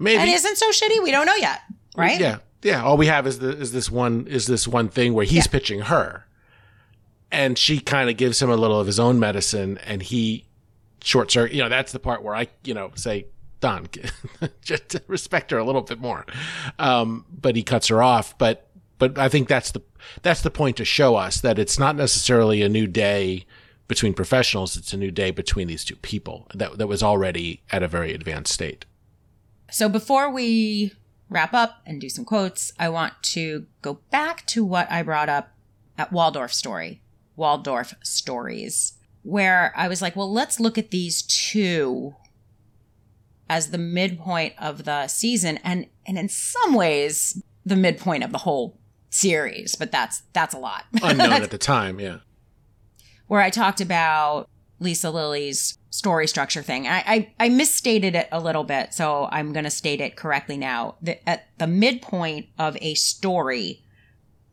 [0.00, 1.02] maybe, and isn't so shitty.
[1.02, 1.60] We don't know yet,
[1.96, 2.18] right?
[2.18, 2.82] Yeah, yeah.
[2.82, 5.52] All we have is the, is this one is this one thing where he's yeah.
[5.52, 6.26] pitching her,
[7.30, 10.46] and she kind of gives him a little of his own medicine, and he
[11.02, 11.54] short circuit.
[11.54, 13.26] You know, that's the part where I, you know, say,
[13.60, 13.88] Don,
[14.62, 16.26] just respect her a little bit more.
[16.78, 18.36] Um, but he cuts her off.
[18.38, 19.82] But but I think that's the
[20.22, 23.46] that's the point to show us that it's not necessarily a new day
[23.88, 24.76] between professionals.
[24.76, 28.14] It's a new day between these two people that that was already at a very
[28.14, 28.84] advanced state.
[29.70, 30.92] So before we
[31.28, 35.28] wrap up and do some quotes, I want to go back to what I brought
[35.28, 35.52] up
[35.96, 37.02] at Waldorf story,
[37.36, 42.14] Waldorf stories, where I was like, well, let's look at these two
[43.48, 48.38] as the midpoint of the season and and in some ways the midpoint of the
[48.38, 48.78] whole
[49.10, 50.84] series, but that's that's a lot.
[51.02, 52.18] Unknown at the time, yeah.
[53.26, 54.48] Where I talked about
[54.78, 56.86] Lisa Lilly's story structure thing.
[56.86, 60.56] I, I, I misstated it a little bit, so I'm going to state it correctly
[60.56, 60.96] now.
[61.02, 63.82] That at the midpoint of a story,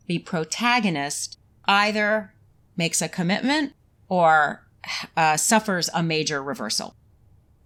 [0.08, 2.34] the protagonist either
[2.76, 3.74] makes a commitment
[4.10, 4.68] or
[5.16, 6.96] uh, suffers a major reversal.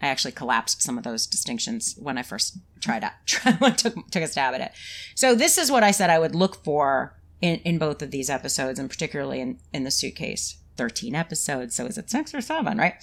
[0.01, 3.13] I actually collapsed some of those distinctions when I first tried out,
[3.77, 4.71] took, took a stab at it.
[5.15, 8.29] So this is what I said I would look for in, in both of these
[8.29, 10.57] episodes, and particularly in, in the suitcase.
[10.77, 11.75] 13 episodes.
[11.75, 12.93] So is it six or seven, right?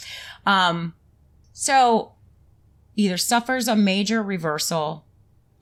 [0.46, 0.94] Um,
[1.52, 2.12] so
[2.96, 5.04] either suffers a major reversal,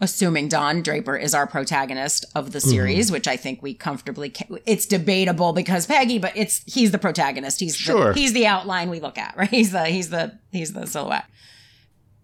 [0.01, 3.15] assuming Don Draper is our protagonist of the series, mm-hmm.
[3.15, 7.61] which I think we comfortably can, it's debatable because Peggy, but it's he's the protagonist.
[7.61, 8.13] He's sure.
[8.13, 9.49] the, he's the outline we look at, right?
[9.49, 11.27] He's the he's the he's the silhouette.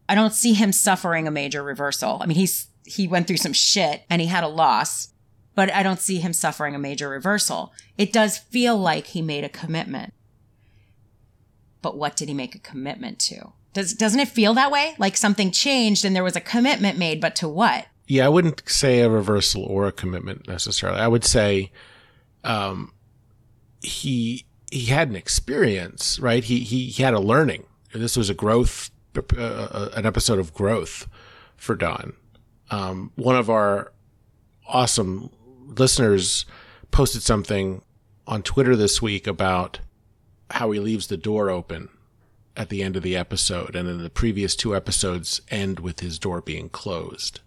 [0.08, 2.18] I don't see him suffering a major reversal.
[2.20, 5.08] I mean, he's he went through some shit and he had a loss,
[5.54, 7.72] but I don't see him suffering a major reversal.
[7.98, 10.12] It does feel like he made a commitment.
[11.82, 13.52] But what did he make a commitment to?
[13.72, 14.94] Does doesn't it feel that way?
[14.98, 17.86] Like something changed and there was a commitment made, but to what?
[18.06, 21.00] Yeah, I wouldn't say a reversal or a commitment necessarily.
[21.00, 21.72] I would say
[22.44, 22.92] um,
[23.80, 26.44] he he had an experience, right?
[26.44, 27.64] He he, he had a learning.
[27.94, 31.08] This was a growth, uh, an episode of growth
[31.56, 32.14] for Don.
[32.70, 33.92] Um, one of our
[34.66, 35.30] awesome
[35.78, 36.44] listeners
[36.90, 37.82] posted something
[38.26, 39.80] on Twitter this week about
[40.50, 41.88] how he leaves the door open
[42.56, 46.18] at the end of the episode, and then the previous two episodes end with his
[46.18, 47.40] door being closed.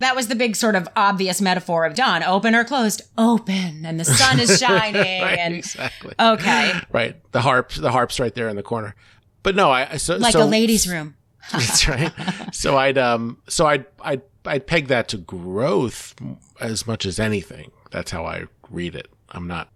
[0.00, 3.98] That was the big sort of obvious metaphor of Don: open or closed, open, and
[3.98, 5.22] the sun is shining.
[5.22, 6.14] right, and exactly.
[6.20, 6.72] Okay.
[6.92, 7.16] Right.
[7.32, 8.94] The harp, the harp's right there in the corner.
[9.42, 11.16] But no, I so like so, a ladies' room.
[11.52, 12.12] that's right.
[12.52, 16.14] So I'd um, so I'd I'd I'd peg that to growth
[16.60, 17.70] as much as anything.
[17.90, 19.08] That's how I read it.
[19.30, 19.70] I'm not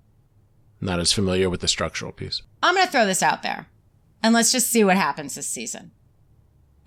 [0.80, 2.43] not as familiar with the structural piece.
[2.62, 3.68] I'm going to throw this out there,
[4.22, 5.93] and let's just see what happens this season.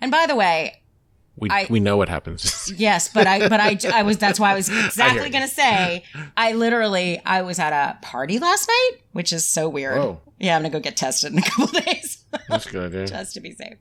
[0.00, 0.82] And by the way,
[1.36, 2.72] we I, we know what happens.
[2.76, 6.04] yes, but I but I I was that's why I was exactly going to say
[6.36, 9.98] I literally I was at a party last night, which is so weird.
[9.98, 10.20] Whoa.
[10.38, 12.24] Yeah, I'm going to go get tested in a couple days.
[12.48, 12.92] That's good.
[12.92, 13.06] Yeah.
[13.06, 13.78] just to be safe.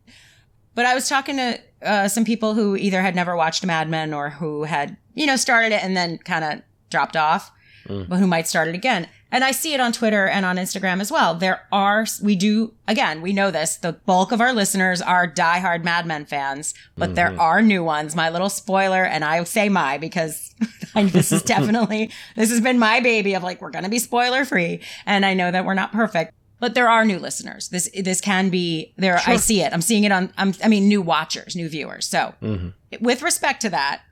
[0.73, 4.13] But I was talking to uh, some people who either had never watched Mad Men
[4.13, 7.51] or who had you know started it and then kind of dropped off,
[7.87, 8.07] mm.
[8.07, 9.07] but who might start it again.
[9.31, 11.35] And I see it on Twitter and on Instagram as well.
[11.35, 13.75] There are, we do, again, we know this.
[13.75, 17.15] The bulk of our listeners are diehard Mad Men fans, but mm-hmm.
[17.15, 18.15] there are new ones.
[18.15, 20.55] My little spoiler, and I say my because
[20.95, 24.45] this is definitely, this has been my baby of like, we're going to be spoiler
[24.45, 24.79] free.
[25.05, 27.67] And I know that we're not perfect, but there are new listeners.
[27.67, 29.17] This, this can be there.
[29.17, 29.33] Sure.
[29.33, 29.73] I see it.
[29.73, 32.07] I'm seeing it on, I'm, i mean, new watchers, new viewers.
[32.07, 32.69] So mm-hmm.
[33.03, 34.03] with respect to that,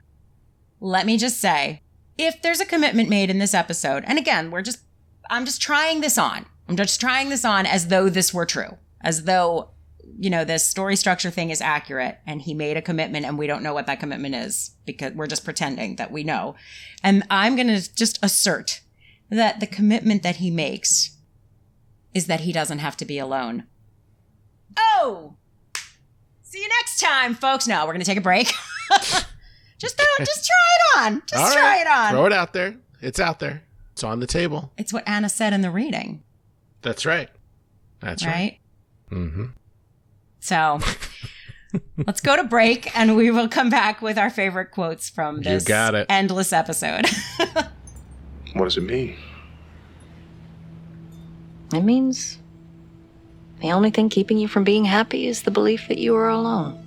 [0.84, 1.82] let me just say,
[2.18, 4.80] if there's a commitment made in this episode, and again, we're just,
[5.30, 6.46] I'm just trying this on.
[6.68, 9.72] I'm just trying this on as though this were true, as though,
[10.20, 13.48] you know, this story structure thing is accurate and he made a commitment and we
[13.48, 16.56] don't know what that commitment is because we're just pretending that we know.
[17.02, 18.82] And I'm going to just assert
[19.30, 21.18] that the commitment that he makes
[22.14, 23.64] is that he doesn't have to be alone
[24.78, 25.36] Oh!
[26.42, 27.68] See you next time, folks.
[27.68, 28.52] No, we're going to take a break.
[29.84, 31.22] just throw, just try it on.
[31.28, 32.12] Just All try right, it on.
[32.12, 32.76] Throw it out there.
[33.02, 33.64] It's out there.
[33.92, 34.72] It's on the table.
[34.78, 36.24] It's what Anna said in the reading,
[36.82, 37.30] That's right.
[38.00, 38.32] That's right.
[38.32, 38.60] right?
[39.12, 39.46] Mm-hmm.
[40.40, 40.80] So
[42.08, 45.44] let's go to break and we will come back with our favorite quotes from You
[45.44, 46.08] this got it.
[46.10, 47.06] endless episode.
[48.56, 49.16] What does it mean?
[51.74, 52.38] It means
[53.62, 56.83] the only thing keeping you from being happy is the belief that you are alone.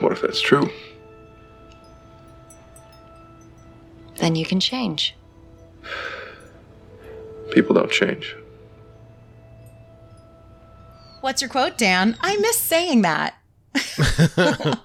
[0.00, 0.70] What if that's true?
[4.16, 5.14] Then you can change.
[7.52, 8.34] People don't change.
[11.20, 12.16] What's your quote, Dan?
[12.20, 13.34] I miss saying that.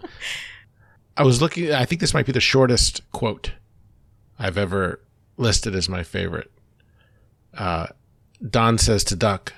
[1.17, 1.71] I was looking.
[1.71, 3.51] I think this might be the shortest quote
[4.39, 4.99] I've ever
[5.37, 6.51] listed as my favorite.
[7.53, 7.87] Uh,
[8.47, 9.53] Don says to Duck,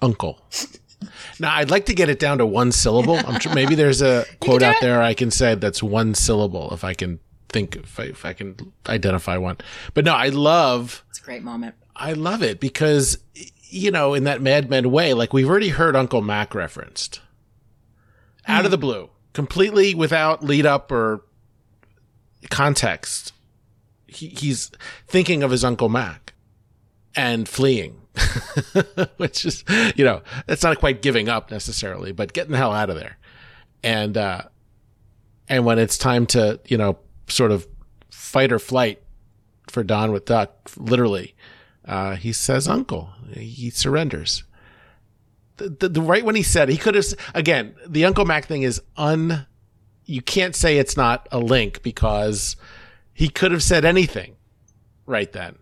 [0.00, 0.46] "Uncle."
[1.38, 3.16] Now I'd like to get it down to one syllable.
[3.16, 6.84] I'm sure maybe there's a quote out there I can say that's one syllable if
[6.84, 9.58] I can think if I, if I can identify one.
[9.94, 11.74] But no, I love It's a great moment.
[11.94, 13.18] I love it because
[13.64, 17.20] you know in that Mad Men way, like we've already heard Uncle Mac referenced
[18.46, 18.82] out of the hmm.
[18.82, 21.24] blue, completely without lead up or
[22.50, 23.32] context.
[24.06, 24.70] He, he's
[25.06, 26.34] thinking of his Uncle Mac
[27.14, 28.01] and fleeing,
[29.16, 29.64] which is,
[29.96, 33.18] you know, that's not quite giving up necessarily, but getting the hell out of there.
[33.82, 34.42] And, uh,
[35.48, 36.98] and when it's time to, you know,
[37.28, 37.66] sort of
[38.10, 39.02] fight or flight
[39.68, 41.34] for Don with Duck, literally,
[41.84, 44.44] uh, he says, Uncle, he surrenders.
[45.56, 47.04] The, the, the right when he said he could have
[47.34, 49.46] again the uncle mac thing is un
[50.06, 52.56] you can't say it's not a link because
[53.12, 54.36] he could have said anything
[55.06, 55.56] right then.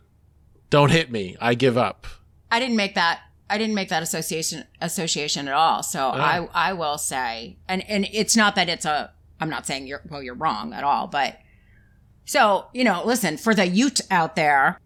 [0.70, 1.36] Don't hit me.
[1.40, 2.07] I give up
[2.51, 3.20] I didn't make that.
[3.48, 5.82] I didn't make that association association at all.
[5.82, 6.18] So oh.
[6.18, 9.12] I I will say, and and it's not that it's a.
[9.40, 10.22] I'm not saying you're well.
[10.22, 11.38] You're wrong at all, but
[12.24, 14.80] so you know, listen for the Ute out there.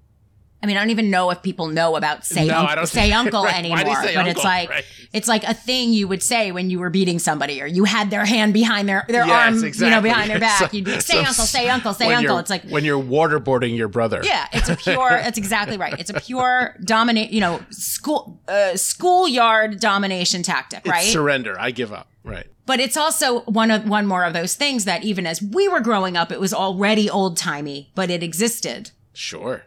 [0.65, 3.45] I mean, I don't even know if people know about say No, don't say uncle
[3.45, 4.85] Right, anymore, say but it's like Right.
[5.13, 8.09] it's like a thing you would say when you were beating somebody or you had
[8.09, 10.59] their hand behind their their Yes, arm, you know, behind their back.
[10.61, 12.39] So- You'd be like, say so- uncle, say uncle, say uncle.
[12.39, 15.11] It's like when you're waterboarding your brother yeah, it's a pure.
[15.25, 16.01] That's exactly right.
[16.01, 17.31] It's a pure dominate.
[17.31, 21.05] You know, school uh, schoolyard domination tactic, it's right?
[21.05, 24.87] surrender i give up right but it's also one of one more of those things
[24.87, 28.91] that even as we were growing up, it was already old timey, but it existed.
[29.13, 29.65] sure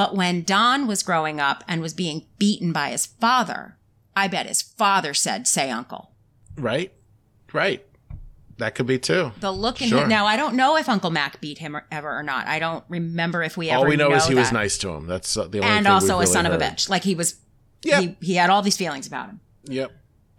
[0.00, 3.76] But when Don was growing up and was being beaten by his father,
[4.16, 6.12] I bet his father said, "Say uncle."
[6.56, 6.90] right
[7.52, 7.84] right
[8.56, 10.04] that could be too The look in Sure.
[10.04, 10.08] him.
[10.08, 12.46] Now I don't know if Uncle Mac beat him or, ever or not.
[12.46, 13.80] I don't remember if we ever.
[13.80, 16.20] all we know, is he was nice to him that's uh, the only and also
[16.20, 16.88] a son really of a bitch.
[16.88, 17.34] Like he was.
[17.82, 19.40] He, he had all these feelings about him.
[19.66, 19.90] yep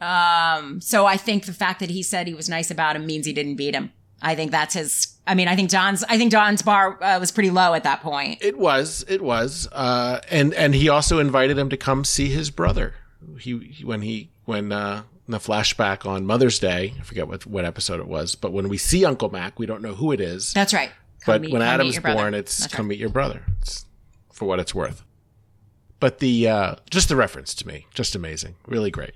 [0.02, 3.28] Um, so I think the fact that he said he was nice about him means
[3.28, 3.92] he didn't beat him.
[4.22, 5.16] I think that's his.
[5.26, 6.04] I mean, I think Don's.
[6.04, 8.40] I think Don's bar uh, was pretty low at that point.
[8.42, 9.04] It was.
[9.08, 9.68] It was.
[9.72, 12.96] Uh, and and he also invited him to come see his brother.
[13.40, 16.94] He, he when he when uh, in the flashback on Mother's Day.
[17.00, 19.82] I forget what what episode it was, but when we see Uncle Mac, we don't
[19.82, 20.54] know who it is.
[20.54, 20.92] That's right.
[21.22, 22.18] Come but meet- when Adam's brother.
[22.18, 23.44] born, it's That's come meet your brother.
[23.62, 23.86] It's
[24.34, 25.04] for what it's worth.
[26.00, 29.14] But the uh, just the reference to me, just amazing, really great.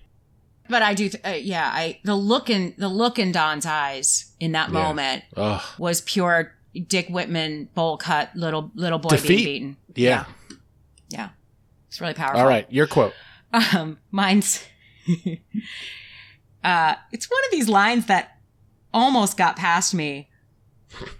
[0.69, 1.09] But I do.
[1.09, 4.73] Th- uh, yeah, I the look in the look in Don's eyes in that Yeah.
[4.73, 5.61] moment Ugh.
[5.77, 6.53] was pure
[6.87, 9.27] Dick Whitman bowl cut little little boy Defeat.
[9.27, 9.77] being beaten.
[9.95, 10.25] Yeah.
[11.09, 11.29] Yeah,
[11.87, 12.41] it's really powerful.
[12.41, 13.13] All right, your quote.
[13.53, 14.63] Um, mine's.
[16.63, 18.37] uh, it's one of these lines that
[18.93, 20.29] almost got past me.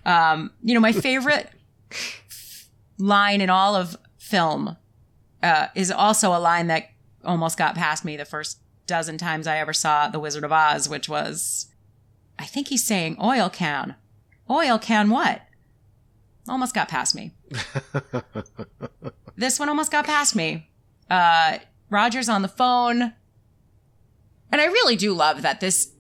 [0.06, 1.50] Um, you know, my favorite
[2.98, 4.76] line in all of film
[5.44, 6.90] uh, is also a line that
[7.24, 10.88] almost got past me the first dozen times I ever saw The Wizard of Oz,
[10.88, 11.68] which was,
[12.38, 13.96] I think he's saying oil can.
[14.50, 15.42] Oil can what?
[16.48, 17.34] Almost got past me.
[19.36, 20.70] this one almost got past me.
[21.10, 21.58] Uh,
[21.90, 23.14] Roger's on the phone.
[24.52, 25.92] And I really do love that this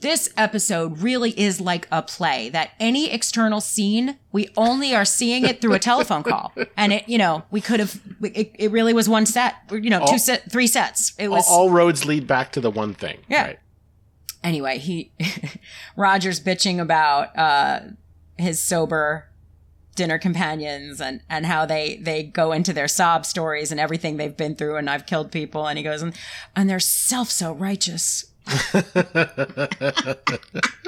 [0.00, 5.44] this episode really is like a play that any external scene we only are seeing
[5.44, 8.92] it through a telephone call and it you know we could have it, it really
[8.92, 12.04] was one set you know All- two set three sets it All, was all roads
[12.04, 13.18] lead back to the one thing.
[13.28, 13.42] Yeah.
[13.46, 13.58] Right.
[14.44, 15.12] anyway, he
[15.96, 17.80] Roger's bitching about uh
[18.36, 19.24] his sober
[19.96, 24.36] dinner companions and and how they they go into their sob stories and everything they've
[24.36, 26.14] been through and I've killed people and he goes and
[26.54, 28.24] and they're self so righteous.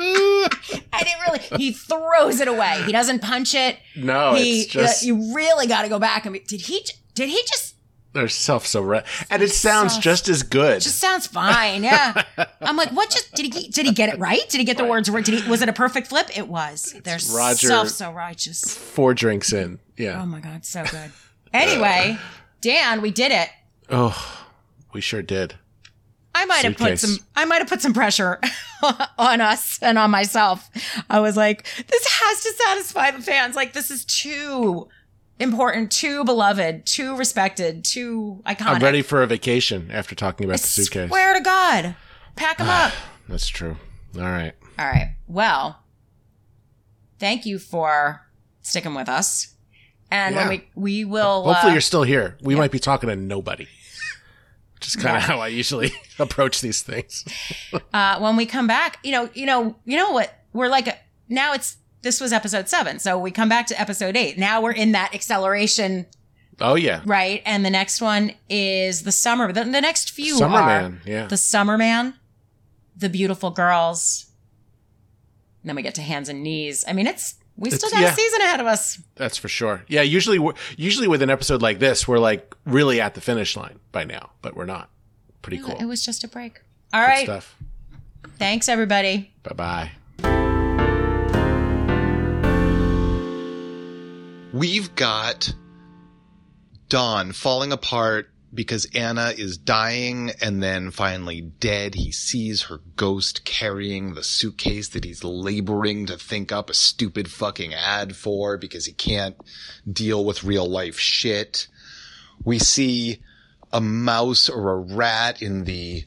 [0.03, 1.39] I didn't really.
[1.59, 2.83] He throws it away.
[2.87, 3.79] He doesn't punch it.
[3.97, 6.85] No, he, it's just- you really got to go back and be, did he?
[7.15, 7.75] Did he just?
[8.13, 10.03] They're self so right, and it sounds Soft.
[10.03, 10.81] just as good.
[10.81, 11.85] Just sounds fine.
[11.85, 12.25] Yeah.
[12.61, 13.09] I'm like, what?
[13.09, 13.69] Just did he?
[13.69, 14.41] Did he get it right?
[14.49, 15.25] Did he get the words right?
[15.25, 15.49] Did he?
[15.49, 16.37] Was it a perfect flip?
[16.37, 16.93] It was.
[17.05, 18.77] They're Roger- self so righteous.
[18.77, 20.21] Four drinks in, yeah.
[20.21, 21.13] Oh my god, so good.
[21.53, 22.19] Anyway,
[22.61, 23.49] Dan, we did it.
[23.91, 24.43] Oh,
[24.93, 25.55] we sure did.
[26.41, 28.41] I might have put some I might have put some pressure
[29.18, 30.70] on us and on myself.
[31.09, 33.57] I was like, this has to satisfy the fans.
[33.57, 34.88] Like this is too
[35.38, 38.66] important, too beloved, too respected, too iconic.
[38.66, 41.09] I'm ready for a vacation after talking about the suitcase.
[41.09, 41.95] Swear to God.
[42.36, 42.93] Pack them up.
[43.28, 43.76] That's true.
[44.16, 44.53] All right.
[44.78, 45.14] All right.
[45.28, 45.82] Well,
[47.18, 48.26] thank you for
[48.62, 49.55] sticking with us.
[50.11, 50.49] And Yeah.
[50.49, 52.36] when we we will Hopefully uh, you're still here.
[52.43, 53.68] We might be talking to nobody.
[54.81, 55.26] Which is kind of Yeah.
[55.37, 57.24] how I usually approach these things.
[57.93, 60.35] uh, when we come back, you know, you know, you know what?
[60.55, 60.89] We're like
[61.28, 64.39] now it's this was episode seven, so we come back to episode eight.
[64.39, 66.07] Now we're in that acceleration,
[66.59, 67.03] Oh yeah.
[67.05, 67.43] right?
[67.45, 69.53] And the next one is the summer.
[69.53, 71.26] The, the next few Summer are Man, yeah.
[71.26, 72.14] the summer man,
[72.97, 74.31] the beautiful girls.
[75.62, 76.85] And then we get to hands and knees.
[76.89, 78.13] I mean, it's we It's- still got yeah.
[78.13, 78.99] a season ahead of us.
[79.17, 79.85] That's for sure.
[79.89, 83.57] Yeah, usually we're, usually with an episode like this, we're like really at the finish
[83.57, 84.89] line by now, but we're not.
[85.43, 85.77] Pretty cool.
[85.79, 86.61] It was just a break.
[86.93, 87.25] All Good right.
[87.25, 87.57] stuff.
[88.39, 89.33] Thanks, everybody.
[89.43, 89.91] Bye-bye.
[94.53, 95.55] We've got
[96.89, 101.95] Don falling apart because Anna is dying and then finally dead.
[101.95, 107.31] He sees her ghost carrying the suitcase that he's laboring to think up a stupid
[107.31, 109.37] fucking ad for because he can't
[109.91, 111.69] deal with real life shit.
[112.45, 113.23] We see
[113.73, 116.05] a mouse or a rat in the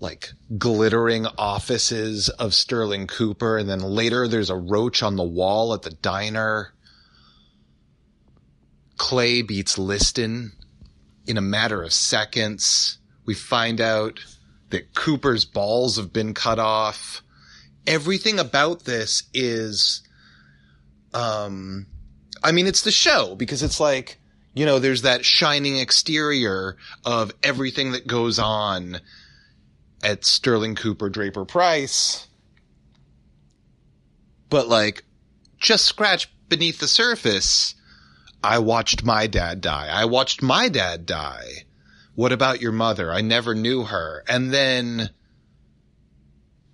[0.00, 3.58] like glittering offices of Sterling Cooper.
[3.58, 6.72] And then later there's a roach on the wall at the diner.
[8.96, 10.52] Clay beats Liston
[11.26, 12.98] in a matter of seconds.
[13.24, 14.20] We find out
[14.70, 17.22] that Cooper's balls have been cut off.
[17.86, 20.02] Everything about this is,
[21.14, 21.86] um,
[22.42, 24.18] I mean, it's the show because it's like,
[24.54, 29.00] you know, there's that shining exterior of everything that goes on
[30.02, 32.26] at Sterling Cooper Draper Pryce.
[34.48, 35.04] But like,
[35.58, 37.74] just scratch beneath the surface.
[38.46, 39.88] I watched my dad die.
[39.92, 41.64] I watched my dad die.
[42.14, 43.12] What about your mother?
[43.12, 44.22] I never knew her.
[44.28, 45.10] And then,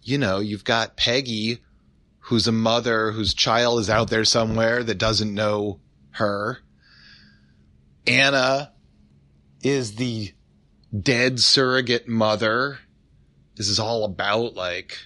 [0.03, 1.63] you know, you've got Peggy,
[2.19, 6.59] who's a mother whose child is out there somewhere that doesn't know her.
[8.07, 8.73] Anna
[9.63, 10.33] is the
[10.97, 12.81] dead surrogate mother.
[13.57, 14.99] This is all about like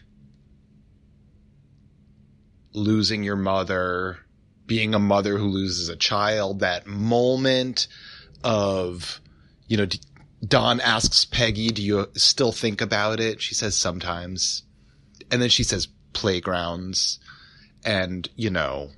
[2.72, 4.18] losing your mother,
[4.66, 7.88] being a mother who loses a child, that moment
[8.42, 9.20] of,
[9.68, 10.00] you know, D-
[10.46, 13.40] Don asks Peggy, do you still think about it?
[13.40, 14.62] She says sometimes.
[15.30, 17.18] And then she says playgrounds
[17.84, 18.90] and, you know,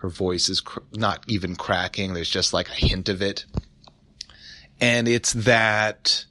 [0.00, 2.14] her voice is cr- not even cracking.
[2.14, 3.44] There's just like a hint of it.
[4.80, 6.24] And it's that,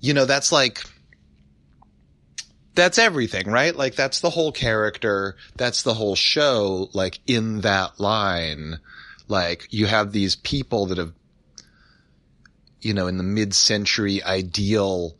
[0.00, 0.82] you know, that's like,
[2.78, 3.74] that's everything, right?
[3.74, 5.34] Like that's the whole character.
[5.56, 6.88] That's the whole show.
[6.92, 8.78] Like in that line,
[9.26, 11.12] like you have these people that have,
[12.80, 15.16] you know, in the mid-century ideal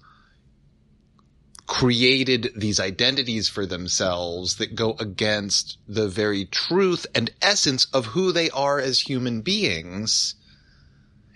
[1.66, 8.30] created these identities for themselves that go against the very truth and essence of who
[8.30, 10.36] they are as human beings.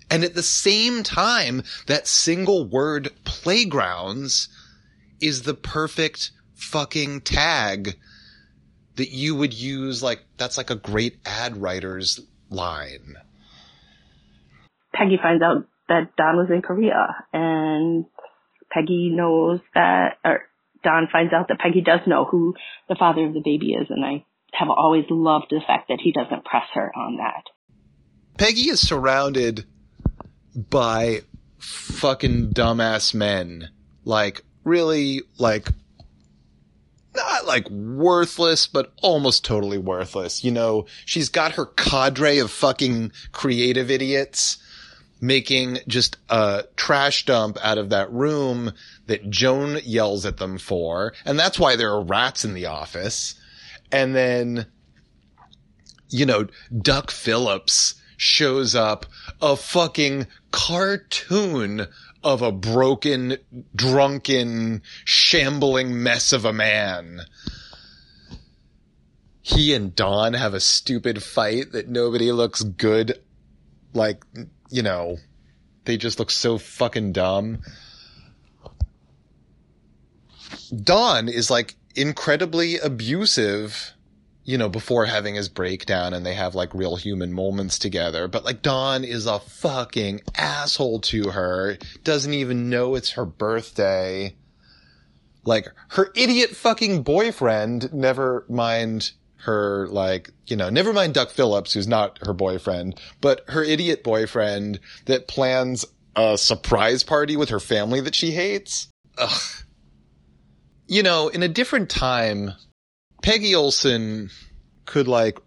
[0.08, 4.48] And at the same time, that single word playgrounds
[5.22, 7.96] is the perfect fucking tag
[8.96, 12.20] that you would use like that's like a great ad writer's
[12.50, 13.16] line.
[14.92, 18.04] Peggy finds out that Don was in Korea and
[18.70, 20.42] Peggy knows that, or
[20.84, 22.54] Don finds out that Peggy does know who
[22.88, 26.12] the father of the baby is and I have always loved the fact that he
[26.12, 27.44] doesn't press her on that.
[28.36, 29.64] Peggy is surrounded
[30.54, 31.22] by
[31.58, 33.70] fucking dumbass men.
[34.04, 35.68] Like really like
[37.14, 40.42] not like worthless, but almost totally worthless.
[40.44, 44.58] You know, she's got her cadre of fucking creative idiots
[45.20, 48.72] making just a trash dump out of that room
[49.06, 51.14] that Joan yells at them for.
[51.24, 53.36] And that's why there are rats in the office.
[53.92, 54.66] And then,
[56.08, 59.06] you know, Duck Phillips shows up
[59.40, 61.86] a fucking cartoon
[62.24, 63.36] of a broken,
[63.74, 67.22] drunken, shambling mess of a man.
[69.42, 73.20] he and Don have a stupid fight that nobody looks good.
[73.92, 74.24] Like,
[74.70, 75.18] you know,
[75.84, 77.58] they just look so fucking dumb.
[80.74, 83.92] Don is like incredibly abusive,
[84.44, 88.26] you know, before having his breakdown and they have like real human moments together.
[88.28, 94.34] But like Don is a fucking asshole to her, doesn't even know it's her birthday.
[95.44, 101.72] Like her idiot fucking boyfriend, never mind her like, you know, never mind Duck Phillips,
[101.72, 107.60] who's not her boyfriend, but her idiot boyfriend that plans a surprise party with her
[107.60, 108.88] family that she hates.
[109.18, 109.40] Ugh.
[110.86, 112.52] You know, in a different time,
[113.22, 114.30] Peggy Olson
[114.84, 115.38] could like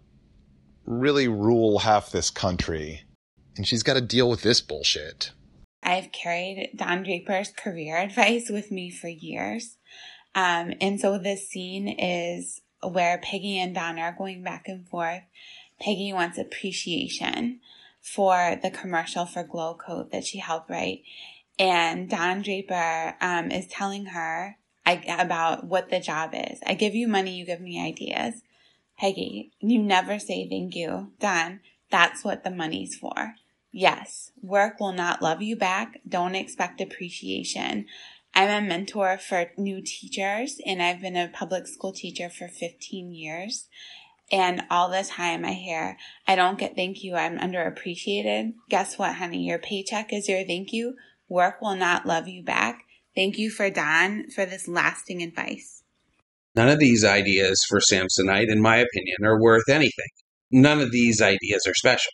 [0.86, 3.02] really rule half this country.
[3.56, 5.32] And she's got to deal with this bullshit.
[5.82, 9.76] I've carried Don Draper's career advice with me for years.
[10.34, 15.22] Um, and so this scene is where Peggy and Don are going back and forth.
[15.80, 17.60] Peggy wants appreciation
[18.00, 21.02] for the commercial for Glo-Coat that she helped write.
[21.58, 26.60] And Don Draper um, is telling her I, about what the job is.
[26.64, 28.42] I give you money, you give me ideas.
[28.98, 31.12] Peggy, you never say thank you.
[31.20, 31.60] Don,
[31.90, 33.34] that's what the money's for.
[33.72, 36.00] Yes, work will not love you back.
[36.08, 37.86] Don't expect appreciation.
[38.34, 43.12] I'm a mentor for new teachers and I've been a public school teacher for 15
[43.12, 43.68] years.
[44.30, 47.14] And all the time I hear, I don't get thank you.
[47.14, 48.54] I'm underappreciated.
[48.68, 49.44] Guess what, honey?
[49.44, 50.94] Your paycheck is your thank you.
[51.28, 52.85] Work will not love you back.
[53.16, 55.82] Thank you for Don for this lasting advice.
[56.54, 60.08] None of these ideas for Samsonite, in my opinion, are worth anything.
[60.52, 62.12] None of these ideas are special.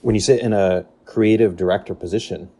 [0.00, 2.50] When you sit in a creative director position,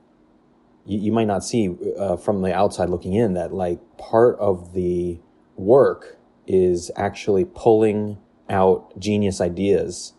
[0.85, 4.75] you, you might not see uh, from the outside looking in that like part of
[4.75, 5.19] the
[5.57, 8.19] work is actually pulling
[8.51, 10.13] out genius ideas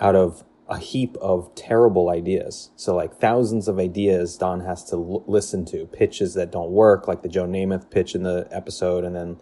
[0.00, 2.70] out of a heap of terrible ideas.
[2.76, 7.06] So like thousands of ideas Don has to l- listen to, pitches that don't work,
[7.06, 9.04] like the Joe Namath pitch in the episode.
[9.04, 9.38] And then,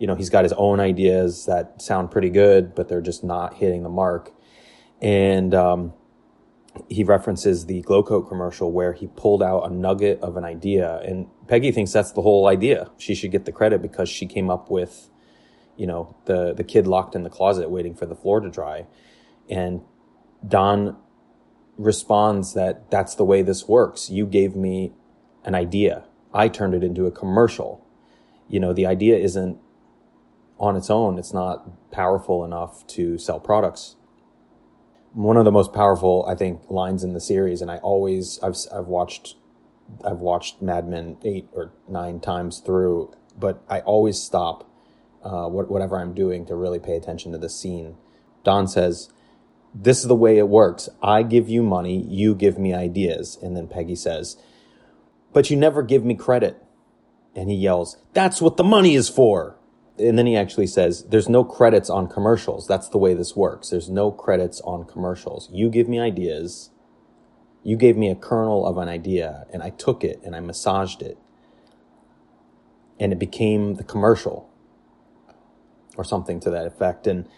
[0.00, 3.54] you know, he's got his own ideas that sound pretty good, but they're just not
[3.54, 4.32] hitting the mark.
[5.00, 5.92] And, um,
[6.88, 11.28] he references the Glo-Coat commercial where he pulled out a nugget of an idea and
[11.46, 12.90] Peggy thinks that's the whole idea.
[12.98, 15.08] She should get the credit because she came up with,
[15.76, 18.86] you know, the, the kid locked in the closet waiting for the floor to dry.
[19.48, 19.82] And
[20.46, 20.96] Don
[21.76, 24.10] responds that that's the way this works.
[24.10, 24.92] You gave me
[25.44, 26.04] an idea.
[26.32, 27.84] I turned it into a commercial.
[28.48, 29.58] You know, the idea isn't
[30.58, 31.18] on its own.
[31.18, 33.96] It's not powerful enough to sell products
[35.14, 38.56] one of the most powerful, I think, lines in the series, and I always I've
[38.72, 39.36] I've watched
[40.04, 44.68] I've watched Mad Men eight or nine times through, but I always stop
[45.22, 47.96] uh, whatever I'm doing to really pay attention to the scene.
[48.42, 49.08] Don says,
[49.74, 50.88] "This is the way it works.
[51.02, 54.36] I give you money, you give me ideas," and then Peggy says,
[55.32, 56.62] "But you never give me credit."
[57.34, 59.58] And he yells, "That's what the money is for."
[59.98, 62.66] and then he actually says, there's no credits on commercials.
[62.66, 63.70] That's the way this works.
[63.70, 65.48] There's no credits on commercials.
[65.52, 66.70] You give me ideas.
[67.62, 71.00] You gave me a kernel of an idea and I took it and I massaged
[71.00, 71.16] it
[72.98, 74.50] and it became the commercial
[75.96, 77.06] or something to that effect.
[77.06, 77.28] And,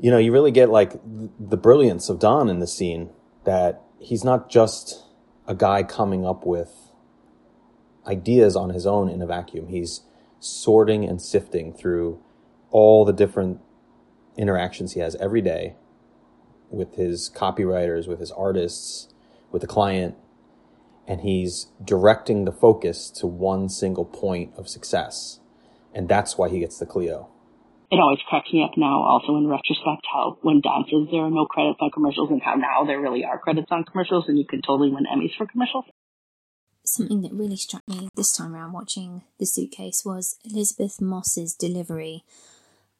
[0.00, 0.92] you know, you really get like
[1.38, 3.10] the brilliance of Don in the scene
[3.44, 5.04] that he's not just
[5.46, 6.72] a guy coming up with
[8.06, 9.68] ideas on his own in a vacuum.
[9.68, 10.02] He's,
[10.40, 12.18] sorting and sifting through
[12.70, 13.60] all the different
[14.36, 15.76] interactions he has every day
[16.70, 19.12] with his copywriters, with his artists,
[19.52, 20.16] with the client,
[21.06, 25.40] and he's directing the focus to one single point of success.
[25.92, 27.28] And that's why he gets the Clio.
[27.90, 31.30] It always cracks me up now, also in retrospect, how when Don says there are
[31.30, 34.46] no credits on commercials and how now there really are credits on commercials and you
[34.46, 35.86] can totally win Emmys for commercials
[36.90, 42.24] something that really struck me this time around watching The Suitcase was Elisabeth Moss's delivery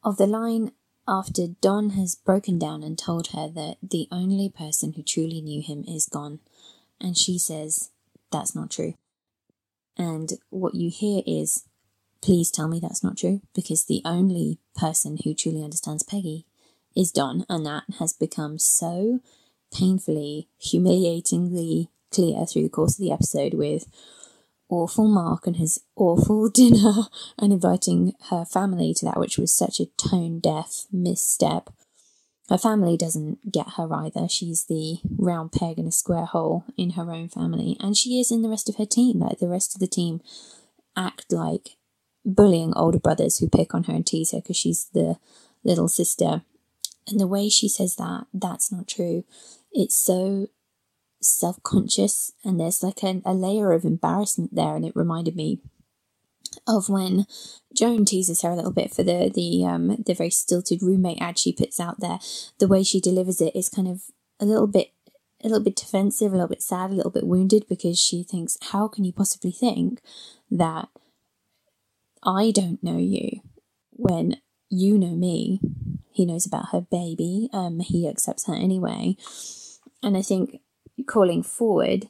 [0.03, 0.71] of the line
[1.07, 5.61] after Don has broken down and told her that the only person who truly knew
[5.61, 6.39] him is gone.
[6.99, 7.91] And she says,
[8.31, 8.93] That's not true.
[9.97, 11.65] And what you hear is,
[12.21, 16.45] Please tell me that's not true, because the only person who truly understands Peggy
[16.95, 19.19] is Don, and that has become so
[19.73, 23.85] painfully, humiliatingly clear through the course of the episode with
[24.69, 27.07] awful Mark and his awful dinner
[27.37, 31.69] and inviting her family to that, which was such a tone deaf misstep.
[32.49, 34.27] Her family doesn't get her either.
[34.27, 38.31] She's the round peg in a square hole in her own family, and she is
[38.31, 39.19] in the rest of her team.
[39.19, 40.21] Like the rest of the team
[40.97, 41.77] act like
[42.25, 45.17] bullying older brothers who pick on her and tease her because she's the
[45.63, 46.43] little sister.
[47.07, 49.23] And the way she says that, that's not true.
[49.71, 50.47] It's so
[51.21, 54.75] self conscious, and there's like a, a layer of embarrassment there.
[54.75, 55.59] And it reminded me
[56.67, 57.25] of when
[57.73, 61.37] Joan teases her a little bit for the the um the very stilted roommate ad
[61.37, 62.19] she puts out there.
[62.59, 64.03] The way she delivers it is kind of
[64.39, 64.91] a little bit
[65.43, 68.57] a little bit defensive, a little bit sad, a little bit wounded because she thinks,
[68.71, 70.01] how can you possibly think
[70.51, 70.89] that
[72.23, 73.41] I don't know you
[73.91, 74.37] when
[74.69, 75.59] you know me?
[76.11, 77.49] He knows about her baby.
[77.53, 79.15] Um, he accepts her anyway.
[80.03, 80.61] And I think
[81.07, 82.09] calling forward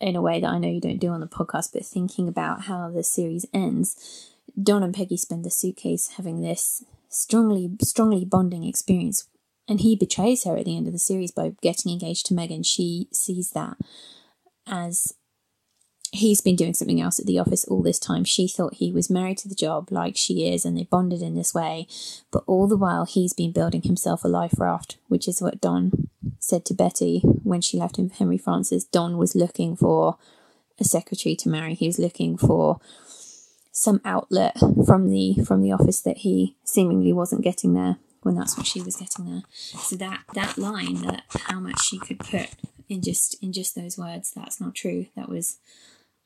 [0.00, 2.62] in a way that I know you don't do on the podcast, but thinking about
[2.62, 4.30] how the series ends,
[4.60, 9.28] Don and Peggy spend the suitcase having this strongly, strongly bonding experience.
[9.68, 12.62] And he betrays her at the end of the series by getting engaged to Megan.
[12.62, 13.76] She sees that
[14.66, 15.14] as
[16.12, 18.24] he's been doing something else at the office all this time.
[18.24, 21.34] She thought he was married to the job like she is, and they bonded in
[21.34, 21.86] this way.
[22.30, 26.08] But all the while, he's been building himself a life raft, which is what Don
[26.38, 28.84] said to Betty when she left him for Henry Francis.
[28.84, 30.16] Don was looking for
[30.78, 31.74] a secretary to marry.
[31.74, 32.80] He was looking for
[33.72, 34.56] some outlet
[34.86, 38.80] from the from the office that he seemingly wasn't getting there when that's what she
[38.80, 39.42] was getting there.
[39.48, 42.48] So that that line that how much she could put
[42.88, 45.06] in just in just those words, that's not true.
[45.14, 45.58] That was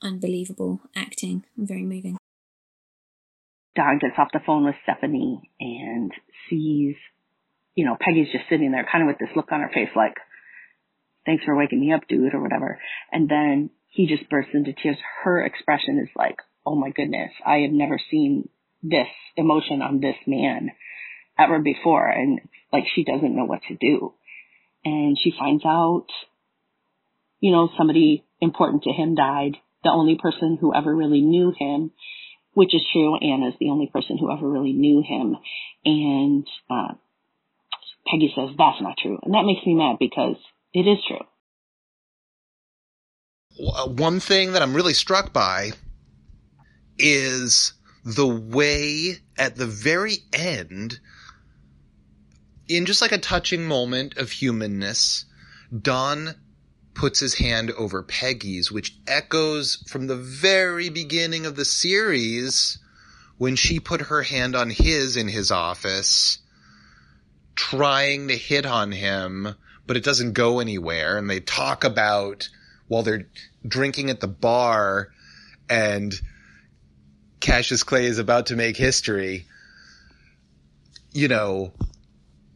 [0.03, 2.17] unbelievable acting very moving.
[3.75, 6.13] Don gets off the phone with Stephanie and
[6.51, 6.95] sees,
[7.75, 10.15] you know, Peggy's just sitting there kind of with this look on her face like,
[11.25, 12.79] thanks for waking me up, dude, or whatever.
[13.11, 14.99] And then he just bursts into tears.
[15.23, 18.49] Her expression is like, oh my goodness, I have never seen
[18.83, 20.71] this emotion on this man
[21.39, 22.09] ever before.
[22.09, 22.41] And
[22.73, 24.15] like she doesn't know what to do.
[24.85, 26.09] And she finds out,
[27.41, 31.93] you know, somebody important to him died the only person who ever really knew him,
[32.55, 33.17] which is true.
[33.17, 35.37] Anna's the only person who ever really knew him.
[35.85, 36.95] And uh,
[38.07, 39.19] Peggy says that's not true.
[39.23, 40.37] And that makes me mad because
[40.73, 41.27] it is true.
[43.75, 45.73] Uh, one thing that I'm really struck by
[46.99, 50.99] is the way at the very end,
[52.69, 55.27] in just like a touching moment of humanness,
[55.77, 56.35] Don
[56.95, 62.79] puts his hand over Peggy's, which echoes from the very beginning of the series
[63.39, 66.39] when she put her hand on his in his office,
[67.55, 69.55] trying to hit on him,
[69.87, 71.19] but it doesn't go anywhere.
[71.19, 72.49] And they talk about
[72.89, 73.27] while they're
[73.67, 75.11] drinking at the bar
[75.69, 76.15] and
[77.41, 79.47] Cassius Clay is about to make history,
[81.13, 81.73] you know,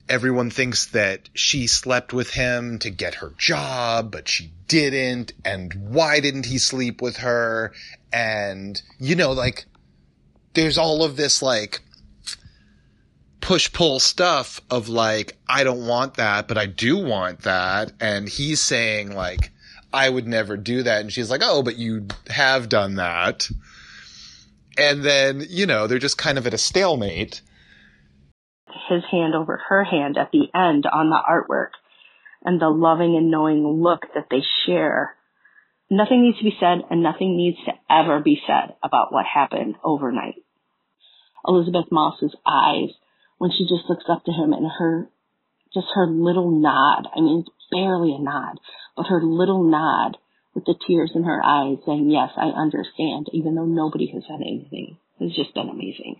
[0.09, 5.33] everyone thinks that she slept with him to get her job, but she didn't.
[5.45, 7.73] And why didn't he sleep with her?
[8.13, 9.67] And, you know, like,
[10.55, 11.81] there's all of this, like,
[13.41, 17.93] push pull stuff of like, I don't want that, but I do want that.
[18.01, 19.53] And he's saying, like,
[19.93, 21.01] I would never do that.
[21.01, 23.49] And she's like, oh, but you have done that.
[24.77, 27.41] And then, you know, they're just kind of at a stalemate
[28.89, 31.71] his hand over her hand at the end on the artwork
[32.45, 35.15] and the loving and knowing look that they share.
[35.91, 39.77] Nothing needs to be said and nothing needs to ever be said about what happened
[39.85, 40.43] overnight.
[41.47, 42.91] Elisabeth Moss's eyes
[43.39, 45.09] when she just looks up to him and her,
[45.75, 47.07] just her little nod.
[47.15, 48.59] I mean, barely a nod,
[48.97, 50.17] but her little nod
[50.55, 54.41] with the tears in her eyes saying, yes, I understand, even though nobody has said
[54.41, 54.97] anything.
[55.21, 56.17] It's just been amazing.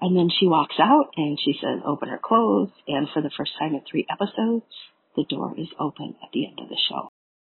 [0.00, 2.70] And then she walks out and she says, open her clothes.
[2.88, 4.64] And for the first time in three episodes,
[5.16, 7.08] the door is open at the end of the show.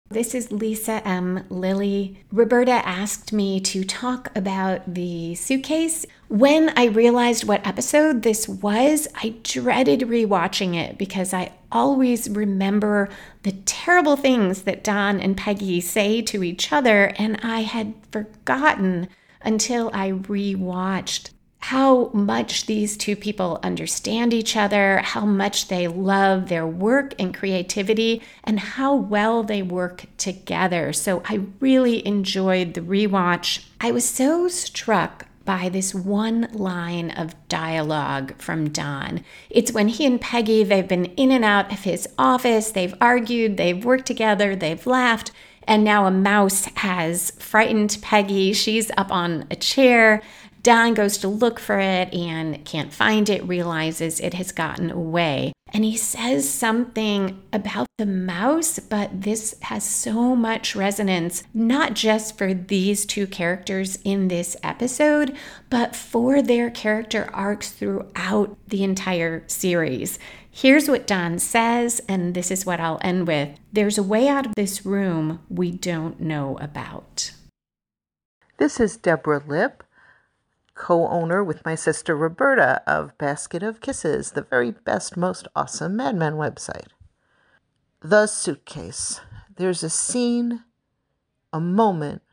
[0.09, 1.45] This is Lisa M.
[1.49, 2.17] Lilly.
[2.33, 6.05] Roberta asked me to talk about the suitcase.
[6.27, 13.07] When I realized what episode this was, I dreaded rewatching it because I always remember
[13.43, 19.07] the terrible things that Don and Peggy say to each other, and I had forgotten
[19.41, 21.29] until I rewatched
[21.61, 27.33] how much these two people understand each other, how much they love their work and
[27.33, 30.91] creativity, and how well they work together.
[30.91, 33.63] So I really enjoyed the rewatch.
[33.79, 39.23] I was so struck by this one line of dialogue from Don.
[39.49, 43.57] It's when he and Peggy, they've been in and out of his office, they've argued,
[43.57, 45.31] they've worked together, they've laughed,
[45.67, 48.51] and now a mouse has frightened Peggy.
[48.53, 50.21] She's up on a chair.
[50.63, 55.53] Don goes to look for it and can't find it, realizes it has gotten away.
[55.73, 62.37] And he says something about the mouse, but this has so much resonance, not just
[62.37, 65.35] for these two characters in this episode,
[65.69, 70.19] but for their character arcs throughout the entire series.
[70.49, 74.45] Here's what Don says, and this is what I'll end with There's a way out
[74.45, 77.31] of this room we don't know about.
[78.57, 79.83] This is Deborah Lipp,
[80.81, 85.95] co owner with my sister Roberta of Basket of Kisses, the very best, most awesome
[85.95, 86.87] Mad Men website.
[88.01, 89.21] The suitcase.
[89.57, 90.63] There's a scene,
[91.53, 92.23] a moment,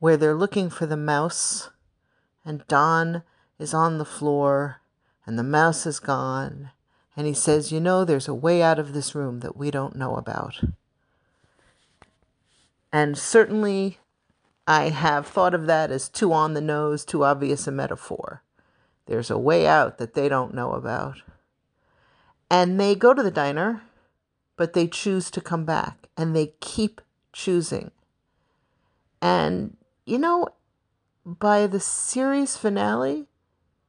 [0.00, 1.70] where they're looking for the mouse,
[2.44, 3.22] and Don
[3.60, 4.80] is on the floor,
[5.24, 6.70] and the mouse is gone,
[7.16, 9.94] and he says, You know, there's a way out of this room that we don't
[9.94, 10.64] know about.
[12.92, 13.99] And certainly,
[14.70, 18.44] I have thought of that as too on the nose, too obvious a metaphor.
[19.06, 21.22] There's a way out that they don't know about.
[22.48, 23.82] And they go to the diner,
[24.56, 27.00] but they choose to come back, and they keep
[27.32, 27.90] choosing.
[29.20, 29.76] And,
[30.06, 30.46] you know,
[31.26, 33.26] by the series finale,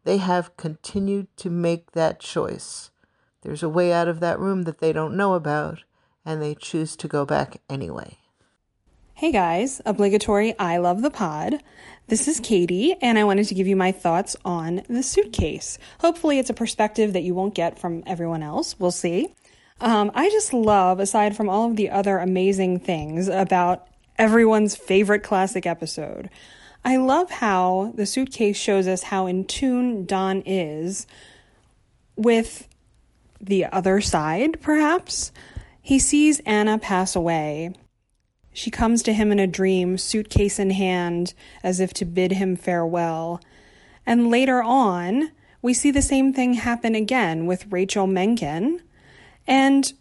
[0.03, 2.89] they have continued to make that choice.
[3.43, 5.83] There's a way out of that room that they don't know about,
[6.25, 8.17] and they choose to go back anyway.
[9.21, 11.61] Hey guys, obligatory I love the pod.
[12.07, 15.77] This is Katie, and I wanted to give you my thoughts on the suitcase.
[15.99, 18.79] Hopefully, it's a perspective that you won't get from everyone else.
[18.79, 19.31] We'll see.
[19.79, 23.87] Um, I just love, aside from all of the other amazing things about
[24.17, 26.31] everyone's favorite classic episode,
[26.83, 31.05] I love how the suitcase shows us how in tune Don is
[32.15, 32.67] with
[33.39, 35.31] the other side, perhaps.
[35.79, 37.75] He sees Anna pass away.
[38.53, 41.33] She comes to him in a dream, suitcase in hand,
[41.63, 43.41] as if to bid him farewell.
[44.05, 48.81] And later on, we see the same thing happen again with Rachel Menken.
[49.47, 49.93] And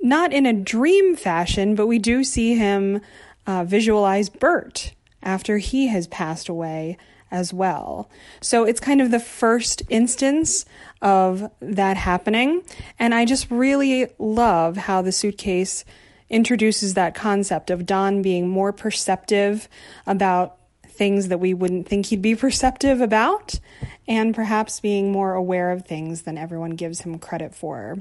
[0.00, 3.00] not in a dream fashion, but we do see him
[3.46, 4.92] uh, visualize Bert
[5.22, 6.96] after he has passed away
[7.30, 8.08] as well.
[8.40, 10.64] So it's kind of the first instance
[11.00, 12.62] of that happening.
[12.98, 15.84] And I just really love how the suitcase
[16.30, 19.68] introduces that concept of Don being more perceptive
[20.06, 23.58] about things that we wouldn't think he'd be perceptive about,
[24.06, 27.98] and perhaps being more aware of things than everyone gives him credit for.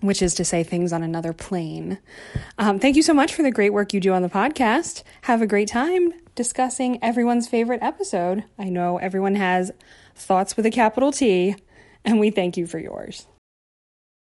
[0.00, 1.98] Which is to say, things on another plane.
[2.58, 5.02] Um, thank you so much for the great work you do on the podcast.
[5.22, 8.44] Have a great time discussing everyone's favorite episode.
[8.58, 9.72] I know everyone has
[10.14, 11.56] thoughts with a capital T,
[12.04, 13.26] and we thank you for yours.